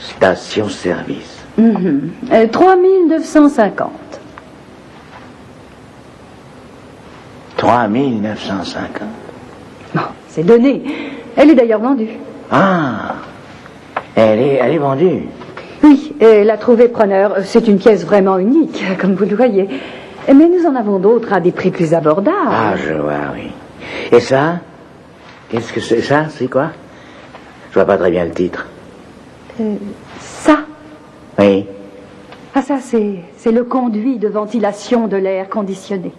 [0.00, 1.44] Station-service.
[1.56, 2.10] Mhm.
[2.32, 3.90] Euh, 3950.
[7.56, 9.08] 3950.
[9.94, 10.82] Bon, c'est donné.
[11.36, 12.10] Elle est d'ailleurs vendue.
[12.50, 13.14] Ah
[14.14, 15.22] Elle est, elle est vendue.
[15.82, 17.36] Oui, elle a trouvé preneur.
[17.44, 19.68] C'est une pièce vraiment unique, comme vous le voyez.
[20.28, 22.36] Mais nous en avons d'autres à des prix plus abordables.
[22.50, 23.50] Ah, je vois, oui.
[24.12, 24.60] Et ça
[25.48, 26.02] Qu'est-ce que c'est?
[26.02, 26.70] Ça C'est quoi?
[27.70, 28.66] Je vois pas très bien le titre.
[29.60, 29.76] Euh,
[30.20, 30.60] ça
[31.38, 31.66] Oui.
[32.54, 36.12] Ah, ça, c'est, c'est le conduit de ventilation de l'air conditionné.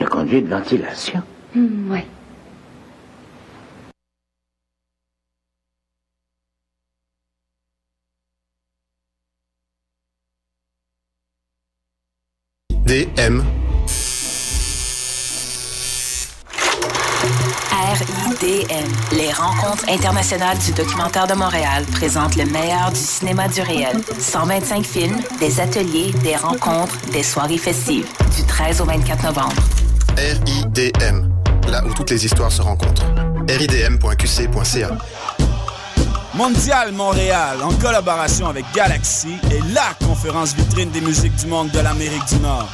[0.00, 1.22] Le conduit de ventilation?
[1.54, 2.00] Hmm, oui.
[12.86, 13.63] DM.
[18.44, 23.96] Les rencontres internationales du documentaire de Montréal présentent le meilleur du cinéma du réel.
[24.18, 29.54] 125 films, des ateliers, des rencontres, des soirées festives, du 13 au 24 novembre.
[30.18, 31.30] RIDM,
[31.70, 33.06] là où toutes les histoires se rencontrent.
[33.48, 34.90] ridm.qc.ca.
[36.34, 41.78] Mondial Montréal, en collaboration avec Galaxy, est la conférence vitrine des musiques du monde de
[41.78, 42.68] l'Amérique du Nord.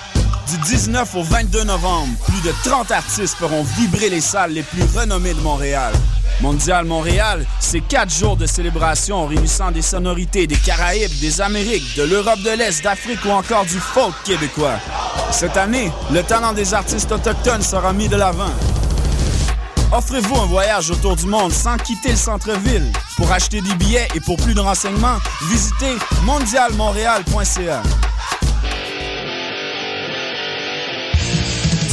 [0.48, 4.82] Du 19 au 22 novembre, plus de 30 artistes feront vibrer les salles les plus
[4.96, 5.92] renommées de Montréal.
[6.40, 12.02] Mondial Montréal, c'est quatre jours de célébration réunissant des sonorités des Caraïbes, des Amériques, de
[12.02, 14.78] l'Europe de l'Est, d'Afrique ou encore du folk québécois.
[15.30, 18.52] Cette année, le talent des artistes autochtones sera mis de l'avant.
[19.92, 22.90] Offrez-vous un voyage autour du monde sans quitter le centre-ville.
[23.16, 27.82] Pour acheter des billets et pour plus de renseignements, visitez mondialmontréal.ca.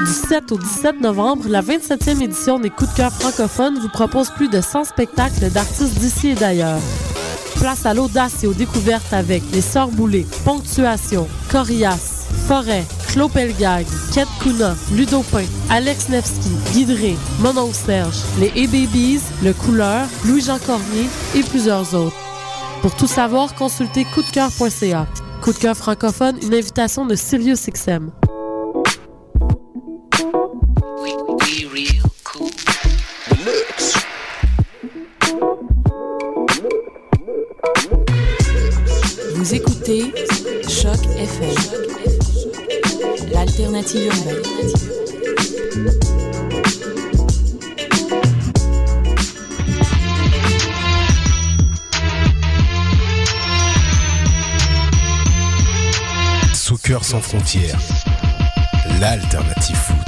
[0.00, 4.30] Du 7 au 17 novembre, la 27e édition des Coups de cœur francophones vous propose
[4.30, 6.80] plus de 100 spectacles d'artistes d'ici et d'ailleurs.
[7.56, 13.84] Place à l'audace et aux découvertes avec Les Sœurs Boulées, Ponctuation, Corias, Forêt, Claude Pelgag,
[14.14, 21.42] Kate Kuna, Ludopin, Alex Nevsky, Guidré, Monon Serge, Les A-Babies, Le Couleur, Louis-Jean Cormier et
[21.42, 22.16] plusieurs autres.
[22.80, 25.06] Pour tout savoir, consultez coupdecoeur.ca.
[25.42, 28.10] Coup de cœur francophone, une invitation de SiriusXM.
[28.19, 28.19] Vous
[43.92, 44.40] l'alternative urbaine.
[56.54, 57.78] Soccer sans frontières,
[59.00, 59.99] l'alternative.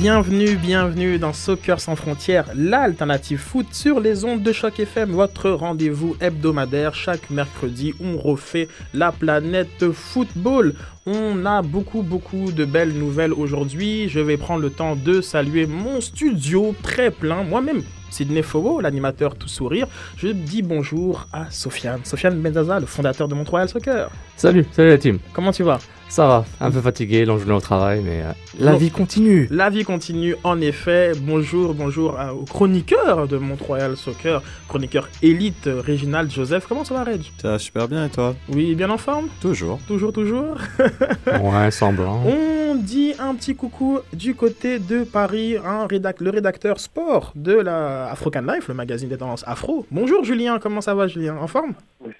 [0.00, 5.50] Bienvenue, bienvenue dans Soccer sans frontières, l'alternative foot sur les ondes de Choc FM, votre
[5.50, 6.94] rendez-vous hebdomadaire.
[6.94, 10.72] Chaque mercredi, on refait la planète football.
[11.04, 14.08] On a beaucoup, beaucoup de belles nouvelles aujourd'hui.
[14.08, 17.82] Je vais prendre le temps de saluer mon studio très plein, moi-même.
[18.08, 19.86] Sidney Fogo, l'animateur tout sourire.
[20.16, 22.00] Je dis bonjour à Sofiane.
[22.04, 24.08] Sofiane Benzaza, le fondateur de Montréal Soccer.
[24.34, 25.18] Salut, salut la team.
[25.34, 25.78] Comment tu vas?
[26.10, 29.46] Ça va, un peu fatigué, long journée au travail, mais euh, la vie continue.
[29.48, 31.12] La vie continue, en effet.
[31.16, 36.66] Bonjour, bonjour à- au chroniqueur de Montréal Soccer, chroniqueur élite, euh, Réginald Joseph.
[36.68, 37.20] Comment ça va, Reg?
[37.40, 38.34] Ça va super bien et toi?
[38.52, 39.28] Oui, bien en forme?
[39.40, 39.78] Toujours.
[39.86, 40.56] Toujours, toujours.
[41.42, 42.20] Ouais, semblant.
[42.26, 45.56] On dit un petit coucou du côté de Paris,
[45.88, 49.86] rédac- le rédacteur sport de la Afrocan Life, le magazine des tendances afro.
[49.92, 51.36] Bonjour Julien, comment ça va Julien?
[51.40, 51.74] En forme?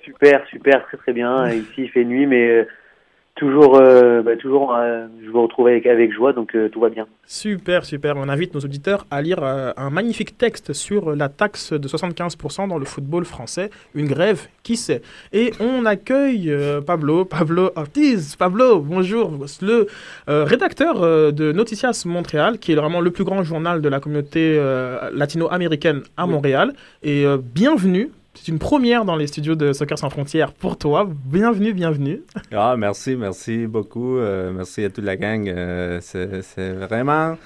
[0.04, 1.48] Super, super, très très bien.
[1.50, 2.64] Ici il fait nuit, mais euh,
[3.40, 6.90] toujours, euh, bah, toujours, euh, je vous retrouve avec, avec joie, donc euh, tout va
[6.90, 7.06] bien.
[7.25, 8.16] Super, super.
[8.19, 12.76] On invite nos auditeurs à lire un magnifique texte sur la taxe de 75% dans
[12.76, 13.70] le football français.
[13.94, 15.00] Une grève, qui sait?
[15.32, 16.54] Et on accueille
[16.87, 18.37] Pablo, Pablo Ortiz.
[18.37, 19.32] Pablo, bonjour.
[19.62, 19.86] Le
[20.26, 21.00] rédacteur
[21.32, 24.60] de Noticias Montréal, qui est vraiment le plus grand journal de la communauté
[25.12, 26.72] latino-américaine à Montréal.
[27.02, 28.10] Et bienvenue.
[28.35, 31.09] C'est une première dans les studios de Soccer Sans Frontières pour toi.
[31.27, 32.23] Bienvenue, bienvenue.
[32.53, 34.17] Ah, merci, merci beaucoup.
[34.19, 35.49] euh, merci à toute la gang.
[35.49, 37.37] euh, c'est c'est vraiment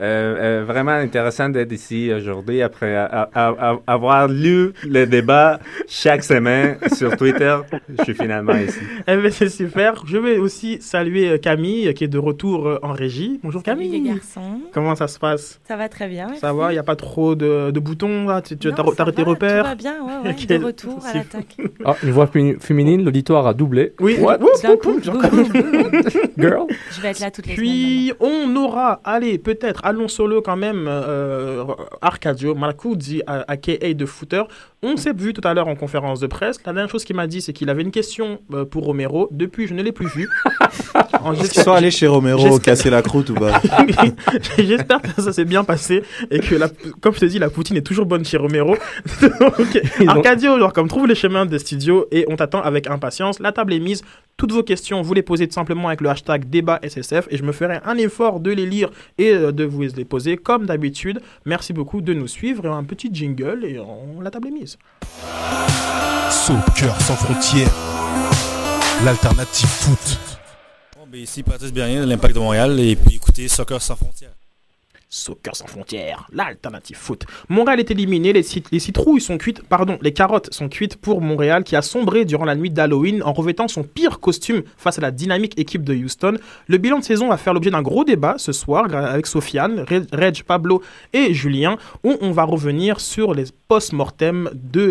[0.00, 5.60] Euh, euh, vraiment intéressant d'être ici aujourd'hui après a- a- a- avoir lu le débat
[5.86, 7.56] chaque semaine sur Twitter.
[7.96, 8.78] Je suis finalement ici.
[9.06, 10.02] Eh ben, c'est super.
[10.04, 13.38] Je vais aussi saluer euh, Camille, euh, qui est de retour en régie.
[13.44, 14.00] Bonjour Salut Camille.
[14.02, 14.60] les garçons.
[14.72, 15.60] Comment ça se passe?
[15.68, 16.26] Ça va très bien.
[16.40, 18.42] Ça va, il n'y a pas trop de, de boutons là?
[18.42, 20.60] Tu tu- Non, t'as ça t'as tes va, repères Tout va bien, ouais, ouais, Quel-
[20.60, 21.56] de retour à l'attaque.
[21.84, 23.92] Ah, une voix fémi- féminine, l'auditoire a doublé.
[24.00, 24.38] Oui, What?
[24.62, 26.02] D'un coup, boum, boum, boum.
[26.36, 26.66] Girl?
[26.90, 30.86] Je vais être là toutes les Puis on aura, allez, peut-être, allons solo quand même,
[30.88, 31.64] euh,
[32.00, 34.42] Arcadio Marcuzzi, à- aka de Footer.
[34.82, 36.58] On s'est vu tout à l'heure en conférence de presse.
[36.66, 39.28] La dernière chose qu'il m'a dit, c'est qu'il avait une question euh, pour Romero.
[39.30, 40.28] Depuis, je ne l'ai plus vu.
[41.40, 43.62] Est-ce qu'ils sont allés chez Romero casser la croûte ou pas
[44.58, 46.68] J'espère que ça s'est bien passé et que, la,
[47.00, 48.76] comme je te dis, la poutine est toujours bonne chez Romero.
[50.06, 53.40] Arcadio, genre, comme trouve les chemins des studios et on t'attend avec impatience.
[53.40, 54.02] La table est mise.
[54.36, 57.42] Toutes vos questions, vous les posez tout simplement avec le hashtag débat SSF et je
[57.44, 61.20] me ferai un effort de les lire et euh, de vous les poser comme d'habitude.
[61.44, 64.78] Merci beaucoup de nous suivre et un petit jingle et on- la table est mise.
[66.30, 67.70] Soccer sans frontières,
[69.04, 70.18] l'alternative foot.
[70.96, 74.32] Bon, ben, ici Patrice Bernier de l'Impact de Montréal et puis écoutez Soccer sans frontières.
[75.14, 77.24] Soccer sans frontières, l'alternative foot.
[77.48, 81.20] Montréal est éliminé, les, cit- les citrouilles sont cuites, pardon, les carottes sont cuites pour
[81.20, 85.00] Montréal qui a sombré durant la nuit d'Halloween en revêtant son pire costume face à
[85.02, 86.34] la dynamique équipe de Houston.
[86.66, 90.06] Le bilan de saison va faire l'objet d'un gros débat ce soir avec Sofiane, Re-
[90.12, 90.82] Reg, Pablo
[91.12, 94.82] et Julien où on va revenir sur les post-mortem de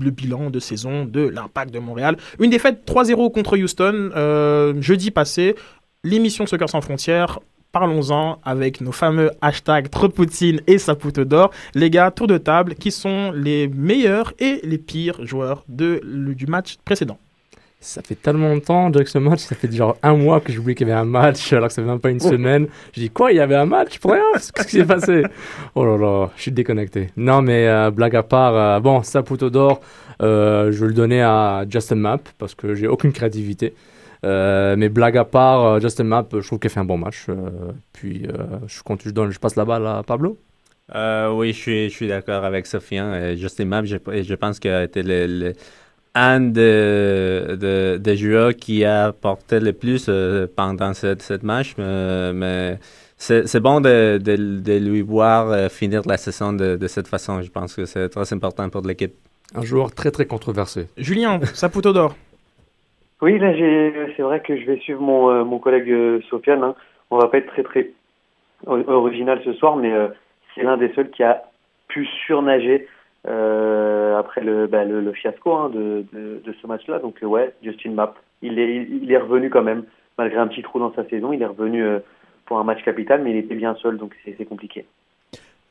[0.00, 2.16] le bilan de saison de l'impact de Montréal.
[2.38, 5.56] Une défaite 3-0 contre Houston euh, jeudi passé.
[6.04, 7.38] L'émission Soccer sans frontières
[7.72, 11.50] Parlons-en avec nos fameux hashtags trop de Poutine et Saputo d'or.
[11.74, 16.34] Les gars, tour de table, qui sont les meilleurs et les pires joueurs de, le-
[16.34, 17.18] du match précédent?
[17.80, 19.40] Ça fait tellement longtemps, Jack, ce match.
[19.40, 21.74] Ça fait genre un mois que j'ai oublié qu'il y avait un match, alors que
[21.74, 22.68] ça fait même pas une semaine.
[22.94, 23.98] Je dis quoi, il y avait un match?
[23.98, 25.22] Pour rien Qu'est-ce qui s'est passé?
[25.74, 27.08] Oh là là, je suis déconnecté.
[27.16, 29.80] Non, mais euh, blague à part, euh, bon, Saputo d'or,
[30.20, 33.74] euh, je vais le donner à Justin Map parce que j'ai aucune créativité.
[34.24, 37.26] Euh, mais blague à part, euh, Justin Map, je trouve qu'il fait un bon match.
[37.28, 37.34] Euh,
[37.92, 40.38] puis euh, je, compte, je, donne, je passe la balle à Pablo.
[40.94, 43.12] Euh, oui, je suis, je suis d'accord avec Sofiane.
[43.14, 45.52] Euh, Justin Map, je, je pense qu'il a été le, le-
[46.14, 51.74] un de- de- des joueurs qui a apporté le plus euh, pendant cette, cette match.
[51.78, 52.78] mais
[53.16, 57.06] c'est c'est bon de, de, de lui voir euh, finir la saison de, de cette
[57.08, 57.40] façon.
[57.40, 59.14] Je pense que c'est très important pour l'équipe.
[59.54, 60.88] Un joueur très très controversé.
[60.96, 62.16] Julien, Saputo d'or.
[63.22, 63.52] Oui, là,
[64.16, 66.64] c'est vrai que je vais suivre mon, euh, mon collègue euh, Sofiane.
[66.64, 66.74] hein.
[67.08, 67.90] On va pas être très très
[68.66, 70.08] original ce soir, mais euh,
[70.54, 71.44] c'est l'un des seuls qui a
[71.88, 72.88] pu surnager
[73.24, 76.98] après le, bah, le, fiasco hein, de, de, ce match-là.
[76.98, 79.84] Donc ouais, Justin Mapp, il est, il, est revenu quand même,
[80.18, 81.84] malgré un petit trou dans sa saison, il est revenu
[82.46, 84.84] pour un match capital, mais il était bien seul, donc c'est compliqué.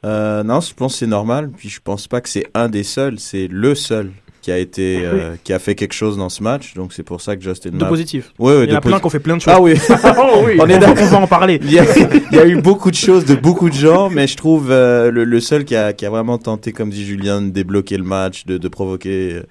[0.04, 1.50] Non, je pense c'est normal.
[1.58, 4.12] Puis je pense pas que c'est un des seuls, c'est le seul
[4.42, 6.74] qui a été, euh, qui a fait quelque chose dans ce match.
[6.74, 8.34] Donc c'est pour ça que Justin De Mapp- positif.
[8.40, 9.54] Ouais, ouais, Il y en a plein qui ont fait plein de choses.
[9.56, 9.74] Ah oui.
[10.18, 10.54] Oh oui.
[10.60, 11.04] On est d'accord.
[11.04, 11.60] on va en parler.
[11.64, 11.86] Il y, a,
[12.32, 15.12] il y a eu beaucoup de choses de beaucoup de gens, mais je trouve euh,
[15.12, 18.04] le, le seul qui a, qui a vraiment tenté, comme dit Julien, de débloquer le
[18.04, 19.44] match, de, de provoquer euh,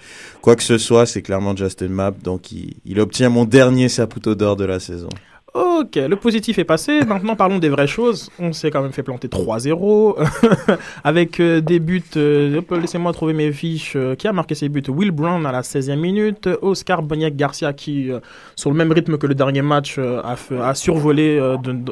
[0.43, 2.23] quoi que ce soit, c'est clairement Justin Mapp.
[2.23, 5.09] Donc il, il obtient mon dernier Saputo d'or de la saison.
[5.53, 7.05] Ok, le positif est passé.
[7.05, 8.31] Maintenant, parlons des vraies choses.
[8.39, 10.17] On s'est quand même fait planter 3-0
[11.05, 12.05] avec euh, des buts.
[12.17, 13.95] euh, Laissez-moi trouver mes fiches.
[13.97, 14.83] euh, qui a marqué ses buts?
[14.89, 16.49] Will Brown à la 16e minute.
[16.63, 18.11] Oscar Boniek Garcia qui,
[18.55, 21.41] sur le même rythme que le dernier match, a, survolé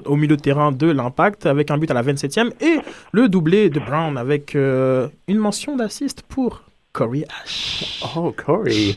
[0.04, 2.52] au milieu de terrain de l'impact avec un but à la 27e.
[2.61, 2.78] Et
[3.12, 8.00] le doublé de Brown avec une mention d'assist pour Corey Ash.
[8.16, 8.97] Oh, Corey.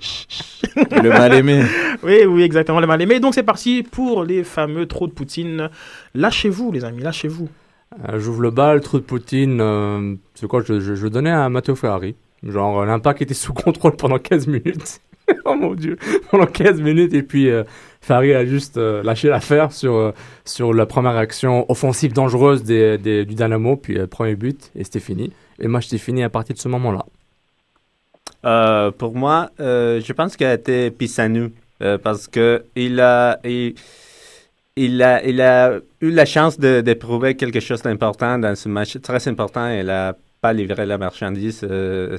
[0.76, 1.64] Le mal-aimé.
[2.04, 3.20] oui, oui, exactement, le mal-aimé.
[3.20, 5.70] Donc c'est parti pour les fameux trop de Poutine.
[6.16, 7.50] Lâchez-vous, les amis, lâchez-vous.
[8.10, 9.60] Euh, J'ouvre le bal, trou de Poutine.
[9.62, 12.16] euh, c'est quoi je, je, je donnais à Matteo Ferrari.
[12.44, 15.02] Genre, euh, l'impact était sous contrôle pendant 15 minutes.
[15.46, 15.98] oh mon dieu.
[16.32, 17.14] Pendant 15 minutes.
[17.14, 17.64] Et puis, euh,
[18.00, 20.12] Ferrari a juste euh, lâché l'affaire sur, euh,
[20.46, 23.76] sur la première action offensive dangereuse des, des- du Dynamo.
[23.76, 24.72] Puis, euh, premier but.
[24.76, 25.34] Et c'était fini.
[25.60, 27.06] Et le match était fini à partir de ce moment-là.
[28.46, 30.92] Euh, pour moi, euh, je pense qu'il a été
[31.82, 37.60] euh, parce que il a, il, a, il a eu la chance de, prouver quelque
[37.60, 39.70] chose d'important dans ce match très important.
[39.70, 41.62] Il n'a pas livré la marchandise.
[41.70, 42.18] euh,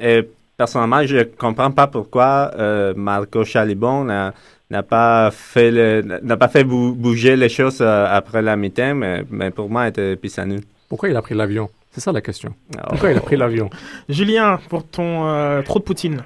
[0.00, 2.50] et, personnellement, je comprends pas pourquoi
[2.96, 8.56] Marco Chalibon n'a pas fait le- n'a pas fait bou- bouger les choses après la
[8.56, 10.60] mi-temps, mais, pour moi, c'était Pisanu.
[10.88, 11.68] Pourquoi il a pris l'avion?
[11.96, 12.50] C'est ça la question.
[12.90, 13.70] Pourquoi il a pris l'avion?
[14.10, 16.18] Julien, pour ton euh, trop de Poutine.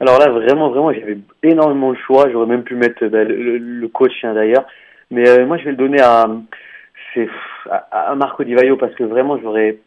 [0.00, 2.28] Alors là, vraiment, vraiment, j'avais énormément de choix.
[2.28, 4.66] J'aurais même pu mettre bah, le, coach hein, d'ailleurs.
[5.12, 6.26] Mais euh, moi, je vais le donner à,
[7.92, 9.78] à Marco Di Vaio parce que vraiment j'aurais.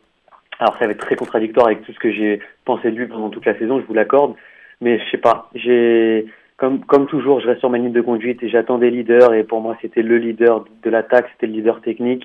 [0.58, 3.30] Alors ça va être très contradictoire avec tout ce que j'ai pensé de lui pendant
[3.30, 4.36] toute la saison, je vous l'accorde,
[4.80, 5.50] mais je sais pas.
[5.54, 9.34] J'ai comme comme toujours, je reste sur ma ligne de conduite et j'attends des leaders
[9.34, 12.24] et pour moi c'était le leader de l'attaque, c'était le leader technique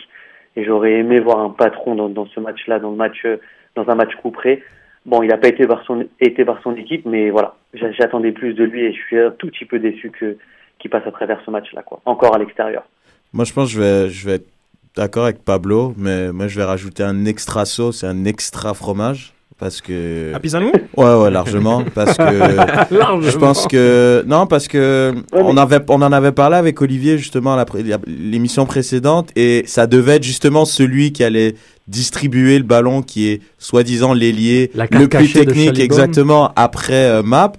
[0.56, 3.37] et j'aurais aimé voir un patron dans, ce match-là, dans le match euh,
[3.75, 4.62] dans un match coup près.
[5.06, 8.32] Bon, il n'a pas été par son été par son équipe, mais voilà, j'a- j'attendais
[8.32, 10.37] plus de lui et je suis un tout petit peu déçu que
[10.78, 12.00] qu'il passe à travers ce match-là, quoi.
[12.06, 12.85] Encore à l'extérieur.
[13.32, 14.49] Moi, je pense que je vais, je vais être
[14.97, 19.32] d'accord avec Pablo, mais moi, je vais rajouter un extra sauce et un extra fromage.
[19.62, 20.33] Parce que.
[20.35, 21.85] À Pisanou Ouais, ouais, largement.
[21.95, 22.23] Parce que.
[22.97, 23.31] Largement.
[23.31, 24.25] Je pense que.
[24.26, 25.14] Non, parce que.
[25.33, 27.64] On, avait, on en avait parlé avec Olivier, justement, à
[28.09, 31.54] l'émission précédente, et ça devait être justement celui qui allait
[31.87, 37.52] distribuer le ballon, qui est soi-disant l'ailier le plus technique, exactement, après euh, Map.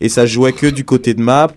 [0.00, 1.48] Et ça jouait que du côté de Map.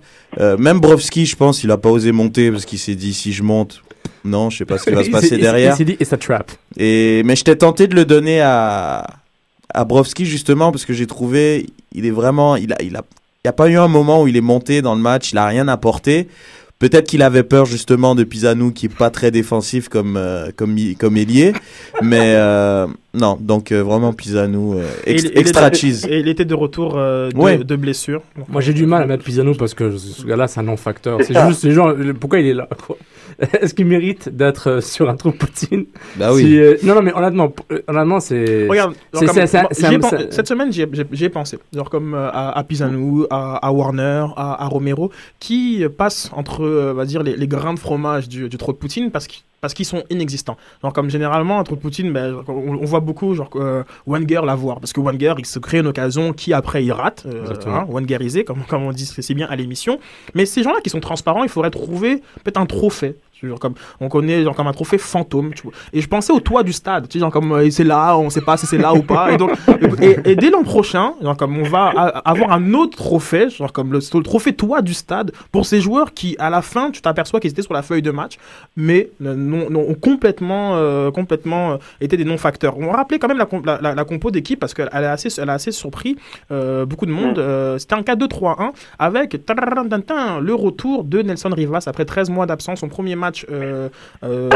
[0.42, 3.32] Euh, même Brovski, je pense, il a pas osé monter parce qu'il s'est dit si
[3.32, 3.82] je monte,
[4.26, 5.76] non, je sais pas ce qui va se passer derrière.
[5.76, 6.52] il s'est dit, it's a trap.
[6.76, 9.08] Et mais j'étais tenté de le donner à
[9.74, 13.04] à Brovski justement parce que j'ai trouvé il est vraiment il a il a
[13.44, 15.38] il y a pas eu un moment où il est monté dans le match, il
[15.38, 16.30] a rien apporté.
[16.80, 20.78] Peut-être qu'il avait peur justement de Pisanou qui est pas très défensif comme euh, comme
[20.98, 21.52] comme ailier,
[22.02, 26.06] mais euh, non donc euh, vraiment Pisanou euh, ex- extra était- cheese.
[26.10, 27.58] Et il était de retour euh, de, Ouais.
[27.58, 28.22] de blessure.
[28.50, 31.20] Moi, j'ai du mal à mettre Pisano parce que ce gars-là, c'est un non-facteur.
[31.24, 32.68] C'est juste, c'est genre, pourquoi il est là,
[33.62, 35.86] Est-ce qu'il mérite d'être euh, sur un trou Poutine?
[36.18, 36.44] Bah oui.
[36.44, 37.52] Si, euh, non, non, mais honnêtement,
[37.88, 38.68] honnêtement, c'est.
[38.68, 41.58] Regarde, genre comme- un- pen- cette semaine, j'y ai, j'ai- pensé.
[41.76, 46.64] Genre comme euh, à, à Pisanou, à, à Warner, à, à Romero, qui passent entre,
[46.64, 49.26] euh, on va dire, les, les grains de fromage du, du trou de Poutine parce
[49.28, 50.58] qu'ils parce qu'ils sont inexistants.
[50.82, 54.92] Genre comme généralement de Poutine, ben, on, on voit beaucoup genre euh, Wenger l'avoir parce
[54.92, 58.64] que Wenger il se crée une occasion qui après il rate, euh, hein, Wengerisé comme
[58.68, 60.00] comme on dit si bien à l'émission.
[60.36, 63.16] Mais ces gens-là qui sont transparents, il faudrait trouver peut-être un trophée.
[63.44, 65.74] Genre comme on connaît genre comme un trophée fantôme tu vois.
[65.92, 68.30] et je pensais au toit du stade tu sais genre comme euh, c'est là on
[68.30, 69.32] sait pas si c'est là ou pas.
[69.34, 69.52] Et donc
[70.02, 71.88] et, et dès l'an prochain genre comme on va
[72.26, 76.14] avoir un autre trophée genre comme le, le trophée toit du stade pour ces joueurs
[76.14, 78.38] qui à la fin tu t'aperçois qu'ils étaient sur la feuille de match
[78.76, 83.20] mais euh, non, non, ont complètement euh, complètement été des non facteurs on va rappeler
[83.20, 85.54] quand même la, la, la- la compo d'équipe parce qu'elle elle a assez elle a
[85.54, 86.16] assez surpris
[86.52, 89.38] euh, beaucoup de monde Euh, c'était un 4-2-3-1 avec
[90.42, 93.90] le retour de Nelson Rivas après 13 mois d'absence son premier match euh,
[94.24, 94.50] euh,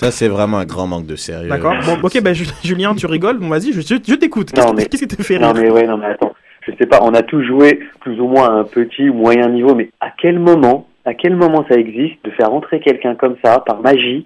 [0.00, 1.48] Ça c'est vraiment un grand manque de sérieux.
[1.48, 1.74] D'accord.
[1.86, 3.38] Bon, ok, ben Ju- Julien, tu rigoles.
[3.38, 4.50] Bon, vas-y, je, je, je t'écoute.
[4.52, 6.32] Qu'est-ce Non, qui- mais- qu'est-ce qui te fait Non rire mais ouais, non mais attends,
[6.66, 9.48] je sais pas, on a tous joué plus ou moins à un petit ou moyen
[9.48, 13.36] niveau, mais à quel moment, à quel moment ça existe de faire rentrer quelqu'un comme
[13.44, 14.24] ça, par magie,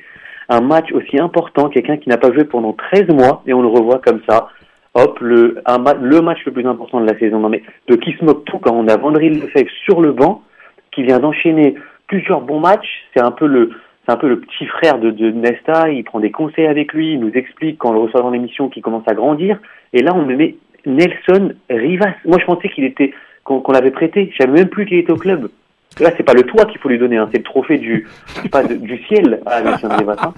[0.48, 3.68] un match aussi important, quelqu'un qui n'a pas joué pendant 13 mois, et on le
[3.68, 4.48] revoit comme ça,
[4.94, 7.38] hop, le, un ma- le match le plus important de la saison.
[7.40, 10.42] Non mais de qui se moque tout quand on a Vandril Lefebvre sur le banc,
[10.92, 11.74] qui vient d'enchaîner
[12.06, 13.70] plusieurs bons matchs, c'est un peu le
[14.06, 17.92] petit frère de, Nesta, il prend des conseils avec lui, il nous explique quand on
[17.92, 19.58] le reçoit dans l'émission qu'il commence à grandir,
[19.92, 22.14] et là on me met Nelson Rivas.
[22.24, 23.12] Moi je pensais qu'il était
[23.44, 25.48] qu'on qu'on l'avait prêté, je savais même plus qu'il était au club.
[26.00, 28.42] Là c'est pas le toit qu'il faut lui donner, hein, c'est le trophée du je
[28.42, 30.16] sais pas de- du ciel à Nelson Rivas.
[30.22, 30.34] hein.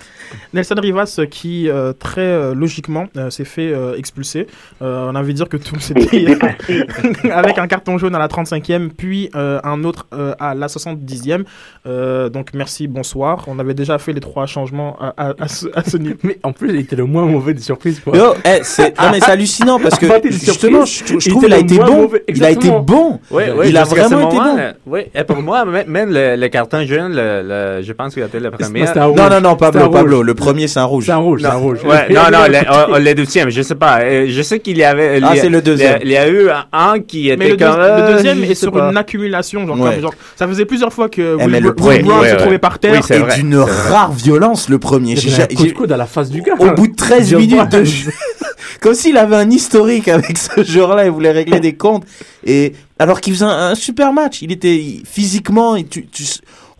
[0.54, 4.46] Nelson Rivas euh, qui euh, très euh, logiquement euh, s'est fait euh, expulser.
[4.82, 6.36] Euh, on a envie de dire que tout s'était
[7.32, 11.44] avec un carton jaune à la 35e, puis euh, un autre euh, à la 70e.
[11.86, 13.44] Euh, donc merci, bonsoir.
[13.48, 16.16] On avait déjà fait les trois changements à, à- à ce, à ce niveau.
[16.22, 18.00] Mais en plus, il était le moins mauvais des surprises.
[18.00, 18.16] Quoi.
[18.16, 21.58] Yo, eh, c'est non, mais c'est hallucinant parce que est justement, je, trouve qu'il a
[21.58, 22.10] été bon.
[22.28, 23.20] Il a été bon.
[23.64, 25.24] Il a vraiment été bon.
[25.24, 28.50] pour moi, même, le, le carton jaune, le, le- je pense qu'il a été le
[28.50, 28.86] premier.
[28.86, 29.16] un rouge.
[29.16, 30.26] Non, non, non, Pablo, un Pablo, rouge.
[30.26, 31.06] le premier, c'est un rouge.
[31.06, 31.78] C'est un rouge, c'est un rouge.
[31.84, 34.00] Ouais, non, non, le, le deuxième, je sais pas.
[34.02, 35.14] Euh, Je sais qu'il y avait.
[35.14, 35.98] Ah, il y a- c'est le deuxième.
[36.04, 37.76] Il y a eu un, qui était Mais le, deux- comme.
[37.76, 38.90] le euh, deuxième est sur pas.
[38.90, 39.66] une accumulation.
[39.66, 39.92] Genre, Ouais.
[39.94, 42.34] comme, genre, ça faisait plusieurs fois que Will, mais le Will premier, Brown ouais, se
[42.36, 42.92] trouvait par terre.
[42.94, 45.16] Oui, c'est vrai, d'une rare violence, le premier.
[45.16, 46.54] J'ai- coup de coude à la face du gars.
[46.58, 48.10] Au bout de 13 Dieu minutes de jeu.
[48.80, 52.04] Comme s'il avait un historique avec ce joueur-là, il voulait régler des comptes.
[52.44, 56.24] Et alors qu'il faisait un, un super match, il était physiquement, il- tu, tu-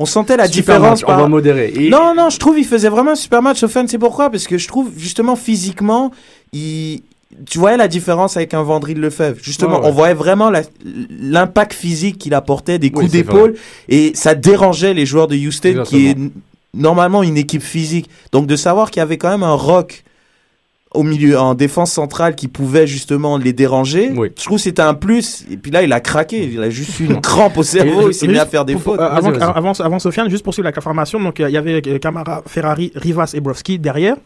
[0.01, 1.03] on sentait la Super différence.
[1.03, 1.73] match, on va modérer.
[1.77, 3.59] Et- Non, non, je trouve il faisait vraiment un super match.
[3.59, 4.31] Sofiane, c'est pourquoi?
[4.31, 6.13] Parce que je trouve justement physiquement,
[6.53, 7.03] il,
[7.51, 9.39] tu voyais la différence avec un Vandril Lefebvre.
[9.43, 9.89] Justement, Ouais, ouais.
[9.89, 10.51] on voyait vraiment
[11.21, 13.55] l'impact physique qu'il apportait, des coups Oui, d'épaule,
[13.89, 16.17] et ça dérangeait les joueurs de Houston, qui est
[16.75, 18.09] normalement une équipe physique.
[18.33, 20.05] Donc de savoir qu'il y avait quand même un rock
[20.95, 24.95] au milieu, en défense centrale, qui pouvait justement les déranger, je trouve que c'était un
[24.95, 25.45] plus.
[25.51, 28.15] Et puis là, il a craqué, il a juste eu une crampe au cerveau, il
[28.15, 29.01] s'est mis à faire des Pour- fautes.
[29.01, 31.83] euh, avant, avant, avant Sofiane, juste pour suivre la formation, donc euh, il y avait
[31.87, 34.17] euh, Camara, Ferrari, Rivas et Brovski derrière.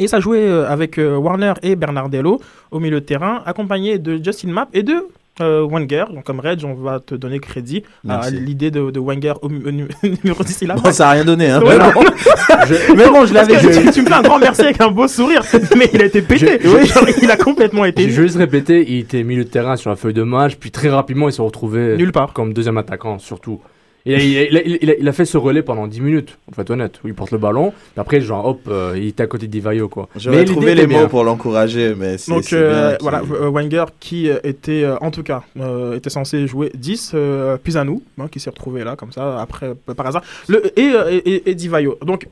[0.00, 2.40] Et ça jouait euh, avec euh, Warner et Bernardello
[2.72, 5.06] au milieu de terrain, accompagné de Justin Mapp et de
[5.40, 9.34] euh, Wenger, donc comme Reg, on va te donner crédit à l'idée de, de Wenger
[9.42, 9.88] au, au nu-
[10.24, 10.58] numéro 10.
[10.62, 11.60] Il a Bon, ça a rien donné, hein.
[11.62, 12.02] Ouais, Mais bon.
[12.66, 14.90] Je- mais bon, je l'avais- je- Tu, tu me fais un grand merci avec un
[14.90, 15.42] beau sourire,
[15.76, 16.58] mais il a été pété.
[16.62, 16.86] Je- oui.
[16.86, 18.02] Genre, il a complètement été.
[18.02, 20.70] Je vais juste répéter, il était milieu de terrain sur la feuille de match, puis
[20.70, 22.32] très rapidement il s'est retrouvé Nulle part.
[22.32, 23.60] comme deuxième attaquant, surtout.
[24.06, 26.00] Il a, il, a, il, a, il a- il a fait ce relais pendant 10
[26.02, 29.06] minutes, va être honnête, où il porte le ballon, puis après, genre, hop, euh, il
[29.08, 30.08] était à côté de Divayo, quoi.
[30.16, 33.84] J'aurais Mais trouvé les mots pour l'encourager, mais c'est Donc euh, bien voilà, euh, Wenger
[34.00, 38.40] qui euh, était en tout cas euh, était censé jouer 10, euh, Pisanou hein, qui
[38.40, 41.96] s'est retrouvé là comme ça après par hasard, le, et, et, et- et Divayo.
[42.04, 42.28] Donc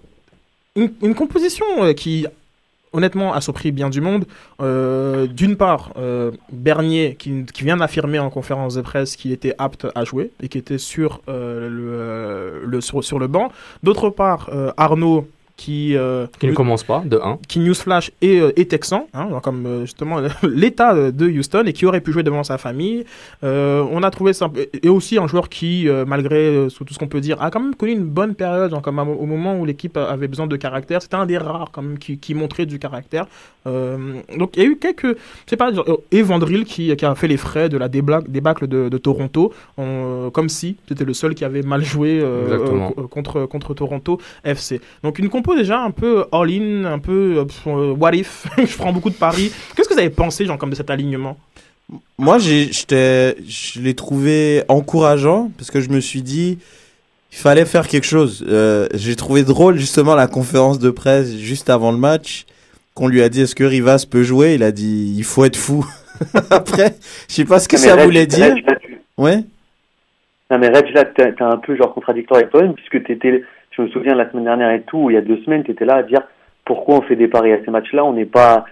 [0.77, 1.65] une, une composition
[1.97, 2.27] qui
[2.93, 4.25] honnêtement a surpris bien du monde.
[4.61, 9.87] Euh, D'une part, euh, Bernier qui, vient d'affirmer en conférence de presse qu'il était apte
[9.95, 13.51] à jouer et qui était sur, euh, le, sur, le banc.
[13.83, 15.97] D'autre part, Arnaud qui...
[15.97, 17.39] euh, Qui ne commence pas, de 1.
[17.49, 21.87] qui newsflash est, euh, est texan, hein, comme euh, justement l'état de Houston et qui
[21.87, 23.05] aurait pu jouer devant sa famille.
[23.45, 24.51] Euh, on a trouvé ça
[24.83, 27.93] et aussi un joueur qui, malgré tout ce qu'on peut dire, a quand même connu
[27.93, 31.03] une bonne période, genre comme au moment où l'équipe avait besoin de caractère.
[31.03, 33.27] C'était un des rares quand même qui, qui montrait du caractère.
[33.67, 35.17] Euh, donc il y a eu quelques,
[35.47, 38.99] sais pas, genre, Evandril qui, qui a fait les frais de la débâcle de, de
[38.99, 42.25] Toronto, comme si c'était le seul qui avait mal joué
[43.11, 44.81] contre, contre Toronto FC.
[45.03, 48.47] Donc une compo déjà un peu all-in, un peu euh, euh, what if?
[48.59, 49.51] je prends beaucoup de paris.
[49.77, 51.37] Qu'est-ce que vous avez pensé genre comme de cet alignement?
[52.19, 56.59] Moi, j'ai- j'étais- je l'ai trouvé encourageant parce que je me suis dit,
[57.33, 58.45] il fallait faire quelque chose.
[58.49, 62.47] Euh, j'ai trouvé drôle justement la conférence de presse juste avant le match
[62.95, 64.55] qu'on lui a dit est-ce que Rivas peut jouer?
[64.55, 65.85] Il a dit il faut être fou.
[66.51, 66.95] Après,
[67.29, 68.55] je sais pas ce que Mais ça Reg- voulait dire.
[68.55, 69.45] Reg, là, tu- Ouais.
[70.51, 73.43] Non, mais Reg, là, t'es un peu genre contradictoire avec toi-même, puisque t'étais,
[73.77, 75.97] je me souviens la semaine dernière et tout, il y a deux semaines, t'étais là
[75.97, 76.21] à dire
[76.65, 78.65] pourquoi on fait des paris à ces matchs-là, on n'est pas,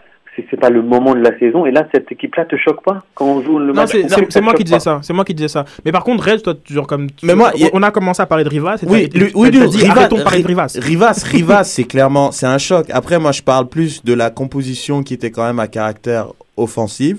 [0.51, 3.27] c'est pas le moment de la saison, et là, cette équipe-là te choque pas quand
[3.27, 3.91] on joue le Non, match?
[4.31, 4.81] c'est moi qui disais pas.
[4.81, 4.99] ça.
[5.03, 5.65] C'est moi qui disais ça.
[5.85, 7.11] Mais par contre, Reg, toi, tu, genre comme.
[7.11, 8.79] tu- Mais moi, a- on a commencé à parler de Rivas.
[8.87, 10.79] Oui, t'as- oui, dit, Rivas, arrêtons de parler de Ri- Rivas.
[10.81, 12.87] Rivas, Rivas, c'est clairement, c'est un choc.
[12.91, 17.19] Après, moi, je parle plus de la composition qui était quand même à caractère offensif.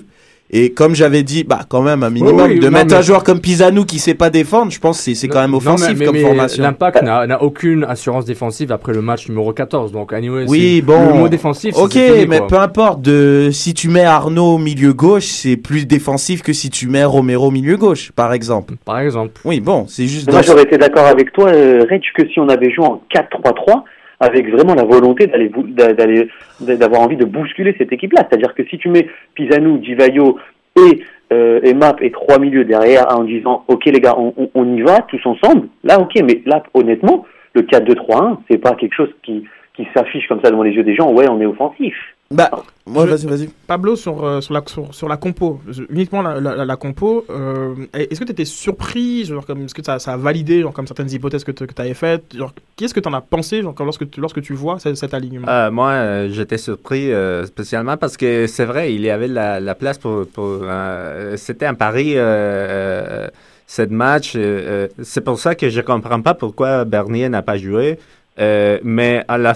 [0.54, 3.00] Et comme j'avais dit, bah, quand même, un minimum, oui, de non, mettre mais- un
[3.02, 5.56] joueur comme Pisanou qui sait pas défendre, je pense que c'est- c'est quand même Non,
[5.56, 6.62] offensif mais- mais- comme mais formation.
[6.62, 9.92] L'impact n'a n'a aucune assurance défensive après le match numéro 14.
[9.92, 11.08] Donc, anyway, Oui, c'est- bon.
[11.08, 12.46] Le mot défensif, c'est- Ok, fini, mais quoi.
[12.48, 13.00] peu importe.
[13.00, 17.04] De, si tu mets Arnaud au milieu gauche, c'est plus défensif que si tu mets
[17.04, 18.74] Romero au milieu gauche, par exemple.
[18.84, 19.40] Par exemple.
[19.46, 20.30] Oui, bon, c'est juste.
[20.30, 23.00] Moi, dans- j'aurais été d'accord avec toi, euh, Reg, que si on avait joué en
[23.08, 23.84] 4-3-3,
[24.22, 25.50] avec vraiment la volonté d'aller
[25.98, 26.28] d'aller
[26.60, 28.22] d'avoir envie de bousculer cette équipe-là.
[28.28, 30.38] C'est-à-dire que si tu mets Pisanou, Divayo
[30.76, 34.50] et euh, et Map et trois milieux derrière en disant ok les gars on, on-
[34.54, 38.94] on y va tous ensemble, là ok mais là honnêtement le 4-2-3-1 c'est pas quelque
[38.94, 41.94] chose qui qui s'affiche comme ça devant les yeux des gens ouais on est offensif.
[42.30, 42.50] Bah,
[42.86, 43.50] moi, Je- vas-y, vas-y.
[43.66, 47.26] Pablo, sur, euh, sur, la, sur, sur la compo, uniquement la, la, la- la compo,
[47.28, 50.72] euh, est-ce que tu étais surpris genre, comme, Est-ce que ça, ça a validé genre,
[50.72, 53.74] comme certaines hypothèses que tu avais faites genre, Qu'est-ce que tu en as pensé genre,
[53.74, 55.46] comme lorsque, tu, lorsque tu vois cet, cet alignement?
[55.46, 59.60] Euh, moi, euh, j'étais surpris euh, spécialement parce que c'est vrai, il y avait la,
[59.60, 60.26] la place pour.
[60.26, 63.28] pour, euh, C'était un pari, euh, euh,
[63.66, 64.32] cette match.
[64.36, 67.98] euh, c'est pour ça que je comprends pas pourquoi Bernier n'a pas joué.
[68.38, 69.54] Euh, mais à la,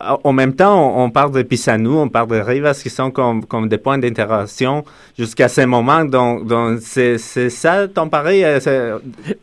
[0.00, 3.44] en même temps, on, on parle de Pissanou, on parle de Rivas qui sont comme,
[3.44, 4.84] comme des points d'interaction
[5.16, 6.04] jusqu'à ce moment.
[6.04, 8.98] Donc, c'est, ça ton pari euh,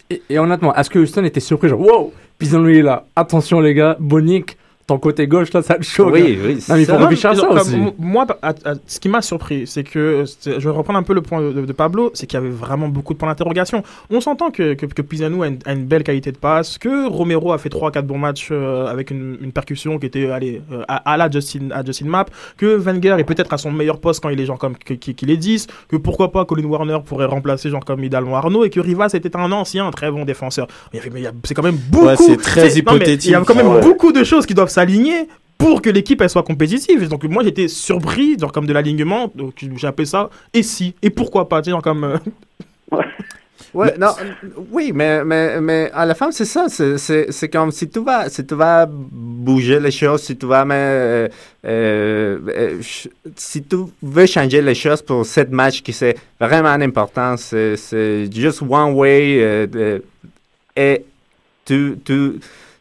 [0.10, 3.74] Et, et honnêtement, est-ce que Houston était surpris genre, wow, Pisanou est là, attention les
[3.74, 4.58] gars, Bonic,
[4.90, 6.14] ton côté gauche là, ça le choque.
[6.14, 7.78] Oui, oui, Non, mais il faut réfléchir à ça aussi.
[7.98, 11.22] Moi, à- à- ce qui m'a surpris, c'est que, je vais reprendre un peu le
[11.22, 13.84] point de, de Pablo, c'est qu'il y avait vraiment beaucoup de points d'interrogation.
[14.10, 17.08] On s'entend que, que, que Pisano a une, a une belle qualité de passe, que
[17.08, 20.84] Romero a fait 3-4 bons matchs euh, avec une, une percussion qui était allez, euh,
[20.88, 22.26] à, à la Justin, à Justin Map,
[22.58, 25.38] que Wenger est peut-être à son meilleur poste quand il est genre comme qu'il est
[25.38, 29.12] 10, que pourquoi pas Colin Warner pourrait remplacer genre comme idéalement Arnaud, et que Rivas
[29.14, 30.68] était un ancien, un très bon défenseur.
[30.94, 32.06] Il y avait- mais il y a- C'est quand même beaucoup.
[32.08, 33.36] Ouais, c'est très mais Il y a hypothétique.
[33.46, 33.82] quand même Ouais.
[33.82, 37.08] beaucoup de choses qui doivent s'aligner pour que l'équipe elle soit compétitive.
[37.10, 40.96] Donc moi j'étais surpris genre comme de l'alignement, donc appelé ça et si?
[41.02, 42.18] Et pourquoi pas, tu sais, genre comme euh,
[43.74, 46.66] Ouais, non, euh, oui, mais, mais, mais à la fin, c'est ça.
[46.70, 51.30] C'est, comme si tu vas, si tu vas bouger les choses, si tu vas, mais,
[51.66, 52.82] euh,
[53.36, 58.28] si tu veux changer les choses pour cette match qui c'est vraiment important, c'est, c'est
[58.32, 59.40] just one way.
[59.44, 60.04] euh, de-
[60.76, 61.06] et
[61.66, 62.40] tu, tu,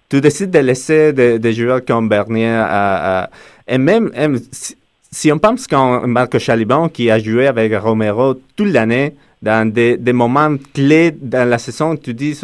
[0.08, 3.30] tu décides de laisser des, des joueurs comme Bernier à, à-
[3.66, 4.76] et même, même si,
[5.10, 9.96] si on pense qu'un Marco Chalibon qui a joué avec Romero toute l'année, dans des,
[9.96, 12.38] des moments clés dans la saison, tu dis,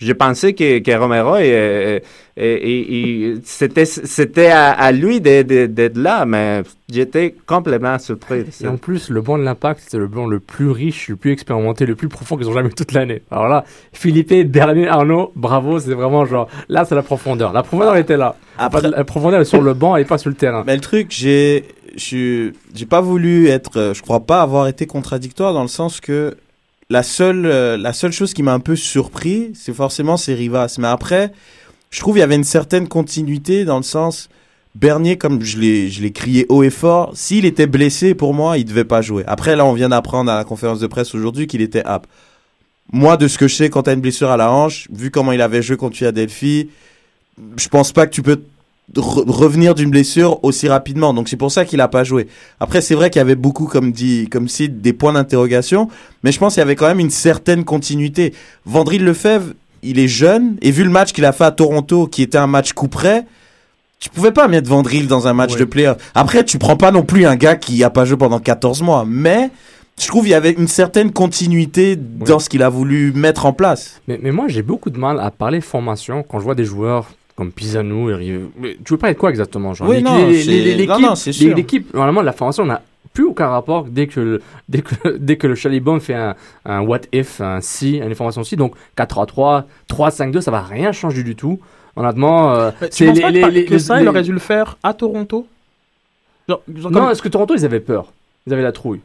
[0.00, 2.00] je pensais que, que Romero, et,
[2.36, 8.44] et- et- et c'était, c'était à, à lui d'être là, mais j'étais complètement surpris.
[8.62, 11.32] Et en plus, le banc de l'impact, c'est le banc le plus riche, le plus
[11.32, 13.22] expérimenté, le plus profond qu'ils ont jamais eu toute l'année.
[13.30, 17.52] Alors là, Philippe, Bernier, Arnaud, bravo, c'est vraiment genre, là, c'est la profondeur.
[17.52, 18.36] La profondeur était là.
[18.58, 20.64] Après- la profondeur est sur le banc et pas sur le terrain.
[20.66, 21.64] Mais le truc, j'ai,
[21.96, 22.52] j'ai
[22.88, 26.36] pas voulu être, euh, je crois pas avoir été contradictoire dans le sens que
[26.90, 30.76] la seule, euh, la seule chose qui m'a un peu surpris, c'est forcément ces Rivas.
[30.78, 31.32] Mais après,
[31.90, 34.28] je trouve il y avait une certaine continuité dans le sens,
[34.74, 38.58] Bernier, comme je l'ai, je l'ai crié haut et fort, s'il était blessé, pour moi,
[38.58, 39.24] il devait pas jouer.
[39.26, 42.08] Après, là, on vient d'apprendre à la conférence de presse aujourd'hui qu'il était apte.
[42.92, 45.32] Moi, de ce que je sais, quand t'as une blessure à la hanche, vu comment
[45.32, 46.70] il avait joué contre Philadelphie,
[47.56, 48.42] je pense pas que tu peux
[48.96, 51.14] re- revenir d'une blessure aussi rapidement.
[51.14, 52.26] Donc c'est pour ça qu'il a pas joué.
[52.60, 55.88] Après c'est vrai qu'il y avait beaucoup comme dit comme si des points d'interrogation,
[56.24, 58.34] mais je pense qu'il y avait quand même une certaine continuité.
[58.66, 62.22] Vandril Lefebvre, il est jeune et vu le match qu'il a fait à Toronto qui
[62.22, 63.26] était un match coup près,
[63.98, 65.96] tu pouvais pas mettre Vandril dans un match de playoff.
[66.14, 69.04] Après tu prends pas non plus un gars qui a pas joué pendant 14 mois,
[69.06, 69.50] mais
[70.00, 73.52] je trouve il y avait une certaine continuité dans ce qu'il a voulu mettre en
[73.52, 74.00] place.
[74.08, 77.10] Mais, mais moi, j'ai beaucoup de mal à parler formation quand je vois des joueurs
[77.40, 78.10] comme Pisano
[78.58, 80.02] Mais Tu veux parler de quoi exactement genre, Oui,
[81.54, 82.82] l'équipe- normalement, la formation n'a
[83.14, 86.34] plus aucun rapport dès que, le- dès que, dès que le Chalibom fait un,
[86.66, 88.56] un what if, un si, une information si.
[88.56, 91.58] Donc 4-3-3, 3-5-2, ça va rien changer du tout.
[91.96, 94.38] Honnêtement, euh, c'est les- pas les- que, les- que ça, les- il aurait dû le
[94.38, 95.46] faire à Toronto?
[96.46, 98.12] Genre- genre Non, comme- est-ce que Toronto, ils avaient peur
[98.46, 99.00] Ils avaient la trouille.